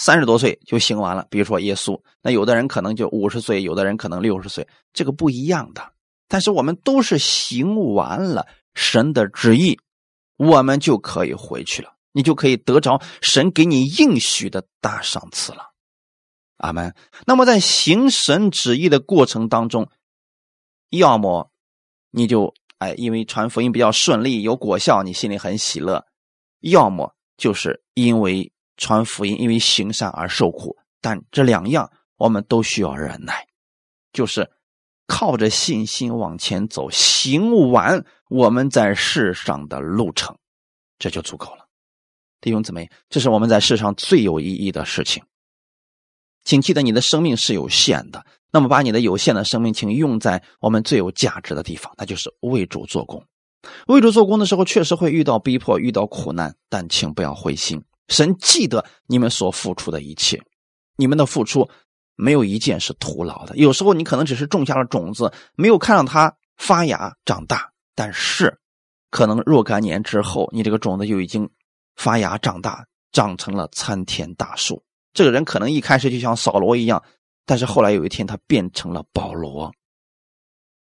[0.00, 5.92] 三十多岁就行完了，比如说耶稣，那有的人可能就五十岁，有的人可能六十岁，这个不一样的。
[6.28, 9.76] 但是我们都是行完了神的旨意，
[10.36, 15.72] 我们就可以回去了，你就可以得着神给你应许的大赏赐了。
[16.58, 16.94] 阿门。
[17.26, 19.90] 那么在行神旨意的过程当中，
[20.90, 21.50] 要么
[22.12, 26.04] 你就哎，因为传福音比较顺利，有果效，你心里很喜乐；
[26.60, 28.52] 要么就是因为。
[28.80, 33.44] 传福音，因为行善而受苦，但这两样我们都需要忍耐，
[34.12, 34.48] 就是
[35.08, 40.38] 靠着信心往前走，行完我们在世上的路程，
[40.96, 41.66] 这就足够了。
[42.40, 45.24] 弟兄姊妹，这是我们在世上最有意义的事情。
[46.44, 53.26] 请记得，你的生命是有限的，那么把你的有限的生命，请用在我们最有价值的地方，那就是为主做工。
[53.86, 57.82] 为主做工的时候，确实会遇到逼迫，遇到苦难，但请不要灰心。
[58.08, 60.40] 神记得你们所付出的一切，
[60.96, 61.68] 你们的付出
[62.16, 63.56] 没有一件是徒劳的。
[63.56, 68.58] 有时候你可能只是种下了种子，没有看到它发芽长大，但是
[69.10, 71.48] 可能若干年之后，你这个种子就已经
[71.96, 74.82] 发芽长大，长成了参天大树。
[75.12, 77.02] 这个人可能一开始就像扫罗一样，
[77.44, 79.72] 但是后来有一天他变成了保罗。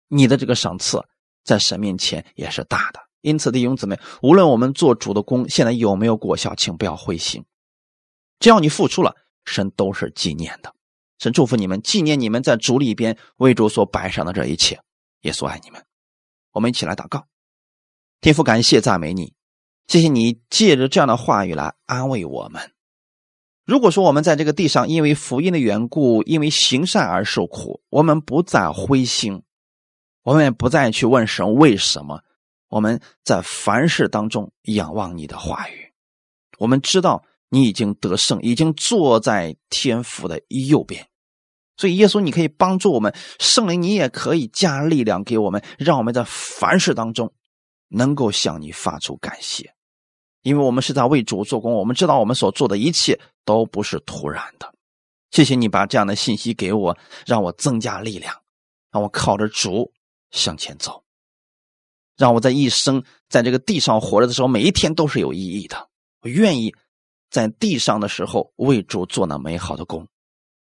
[0.08, 1.02] 你的这个赏赐
[1.44, 3.00] 在神面前也是大的。
[3.20, 7.44] 因此，弟兄姊妹，无论我们做主的工现在有没有果效，请不要灰心。
[8.40, 9.14] 只要你付出了，
[9.44, 10.74] 神都是纪念的。
[11.18, 14.80] 神祝福你们，纪念你们在主里边为主所摆上的这一切。
[15.22, 15.82] 耶稣爱你们。
[16.52, 17.26] 我们一起来祷告，
[18.20, 19.32] 天父，感谢赞美你，
[19.86, 22.72] 谢谢你借着这样的话语来安慰我们。
[23.64, 29.42] 如果说我们在这个地上因为福音的缘故，因为行善而受苦，我们不再灰心，
[30.24, 32.20] 我们也不再去问神为什么。
[32.68, 35.92] 我们在凡事当中仰望你的话语，
[36.58, 41.06] 我们知道你已经得胜，已经坐在天父的右边，
[41.76, 47.32] 所以耶稣，你可以帮助我们，圣灵你也可以加力量给我们，让我们在凡事当中
[47.90, 49.72] 能够向你发出感谢，
[50.42, 54.74] 因为我们是在为主做工，我们知道我们所做的一切都不是突然的。
[55.30, 58.34] 谢谢你把这样的信息给我，让我增加力量，
[58.90, 59.92] 让我靠着主
[60.34, 61.02] 向前走。
[62.16, 65.88] 让我在一生在这个地上活着的时候，每一天都是有意义的。
[66.20, 66.74] 我愿意
[67.30, 70.06] 在地上的时候为主做那美好的工。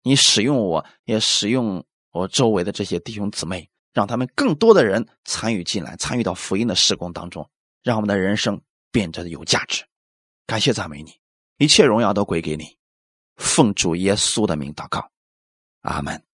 [0.02, 7.48] 你使用我，也使用我周围的这些弟兄姊妹，让他们更多的人参与进来，参与到福音的施工当中，
[7.82, 8.60] 让我们的人生
[8.90, 9.84] 变得有价值。
[10.46, 11.12] 感谢赞美你，
[11.58, 12.76] 一切荣耀都归给你。
[13.36, 15.10] 奉主耶稣的名祷告，
[15.82, 16.31] 阿门。